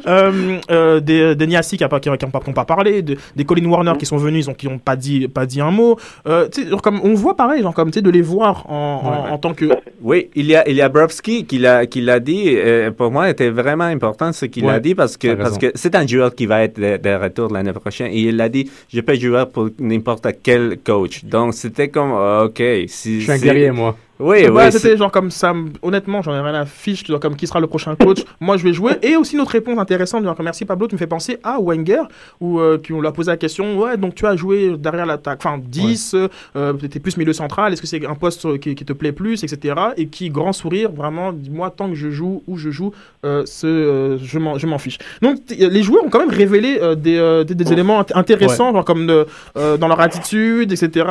[0.07, 3.03] Euh, euh, des, des Niassi qui n'ont pas, qui, ont pas, qui ont pas parlé,
[3.03, 5.61] de- des Colin Warner qui sont venus, ils ont, qui n'ont pas dit, pas dit
[5.61, 5.97] un mot.
[6.27, 8.67] Euh, tu sais, genre comme, on voit pareil, genre comme tu sais, de les voir
[8.71, 9.67] en, en, en tant que.
[10.03, 12.55] Oui, il y a, il y a Brovski qui l'a, qui l'a dit.
[12.57, 15.73] euh, pour moi, était vraiment important ce qu'il Ouais, a dit parce que, parce que
[15.75, 18.09] c'est un joueur qui va être de, de retour l'année prochaine.
[18.13, 21.25] Et il a dit, je peux jouer pour n'importe quel coach.
[21.25, 22.63] Donc, c'était comme, euh, OK.
[22.89, 23.97] Si, Je suis un guerrier, moi.
[24.23, 24.73] Oui, Ouais, oui.
[24.73, 25.53] c'était genre comme ça.
[25.53, 27.05] me- Honnêtement, j'en ai rien à fiche.
[27.07, 28.19] Genre comme qui sera le prochain coach.
[28.41, 28.93] Moi, je vais jouer.
[29.03, 30.25] Et aussi, notre réponse intéressante.
[30.25, 32.03] Genre, comme merci Pablo, tu me fais penser à Wenger,
[32.41, 33.79] où euh, qui on lui a posé la question.
[33.79, 35.41] Ouais, donc tu as joué derrière l'attaque.
[35.45, 36.15] Enfin, 10,
[36.57, 37.73] euh, tu étais plus milieu central.
[37.73, 39.75] Est-ce que c'est un poste euh, qui, qui te plaît plus, etc.
[39.97, 42.93] Et qui, grand sourire, vraiment, moi, tant que je joue, où je joue,
[43.25, 44.99] euh, ce, euh, je m'en je m'en fiche.
[45.21, 48.73] Donc, les joueurs ont quand même révélé euh, des, euh, des, des éléments int- intéressants,
[48.73, 51.07] genre comme euh, dans leur attitude, etc.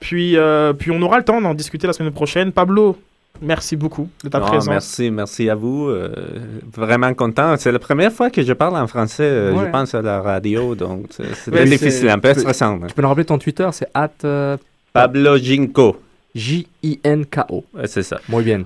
[0.00, 2.52] Puis, euh, puis on aura le temps d'en discuter la semaine prochaine.
[2.52, 2.96] Pablo,
[3.40, 4.68] merci beaucoup de ta Non, présence.
[4.68, 5.88] merci, merci à vous.
[5.88, 6.10] euh,
[6.72, 7.56] vraiment content.
[7.56, 9.64] C'est la première fois que je parle en français, euh, Ouais.
[9.66, 10.74] je pense, à la radio.
[10.74, 12.78] Donc, c'est Ouais, difficile, un peu stressant.
[12.86, 14.56] Tu peux nous rappeler ton Twitter, c'est at euh,
[14.92, 15.96] Pablo Ginko.
[16.34, 17.64] J-I-N-K-O.
[17.74, 18.20] Ouais, c'est ça.
[18.28, 18.64] Muy bien.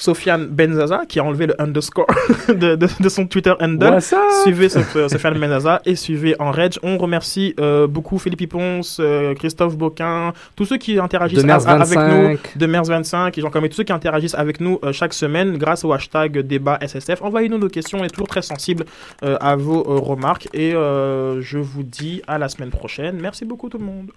[0.00, 2.06] Sofiane Benzaza qui a enlevé le underscore
[2.48, 3.90] de, de- de son Twitter handle.
[3.92, 4.18] What's up?
[4.42, 6.74] Suivez euh, Sofiane Benzaza et suivez en reg.
[6.82, 11.98] On remercie euh, beaucoup Philippe Ponce, euh, Christophe Boquin, tous ceux qui interagissent a- avec
[11.98, 12.08] 25.
[12.10, 15.58] nous, de Mers 25, et et tous ceux qui interagissent avec nous euh, chaque semaine
[15.58, 17.20] grâce au hashtag débat SSF.
[17.22, 18.84] Envoyez-nous nos questions, on est toujours très sensible
[19.22, 23.18] euh, à vos euh, remarques et euh, je vous dis à la semaine prochaine.
[23.20, 24.10] Merci beaucoup tout le monde.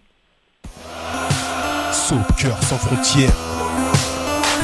[1.91, 3.31] Soccer sans frontières,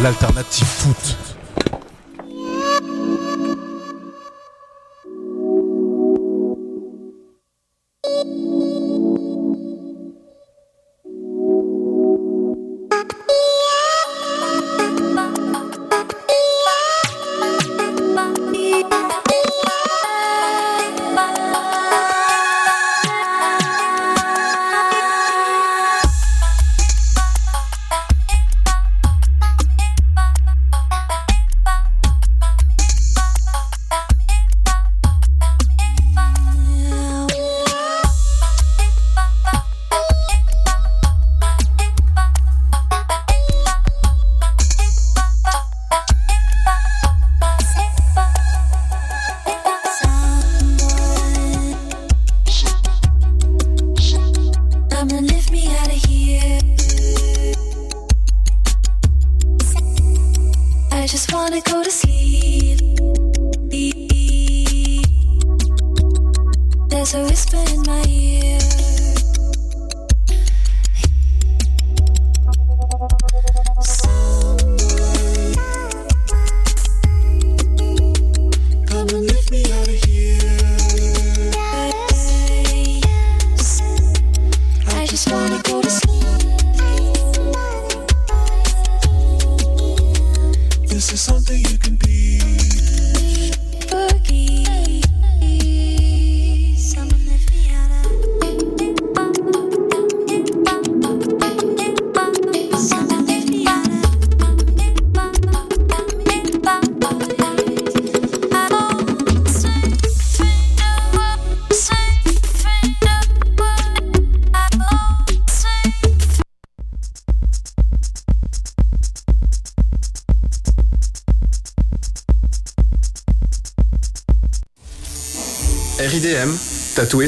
[0.02, 1.30] l'alternative foot.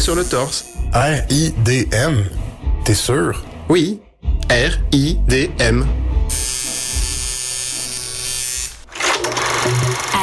[0.02, 0.66] sur le torse.
[0.94, 2.26] R-I-D-M.
[2.84, 3.44] T'es sûr?
[3.70, 4.00] Oui.
[4.50, 5.86] R-I-D-M.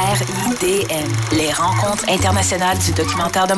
[0.09, 3.53] RIDM, les rencontres internationales du documentaire de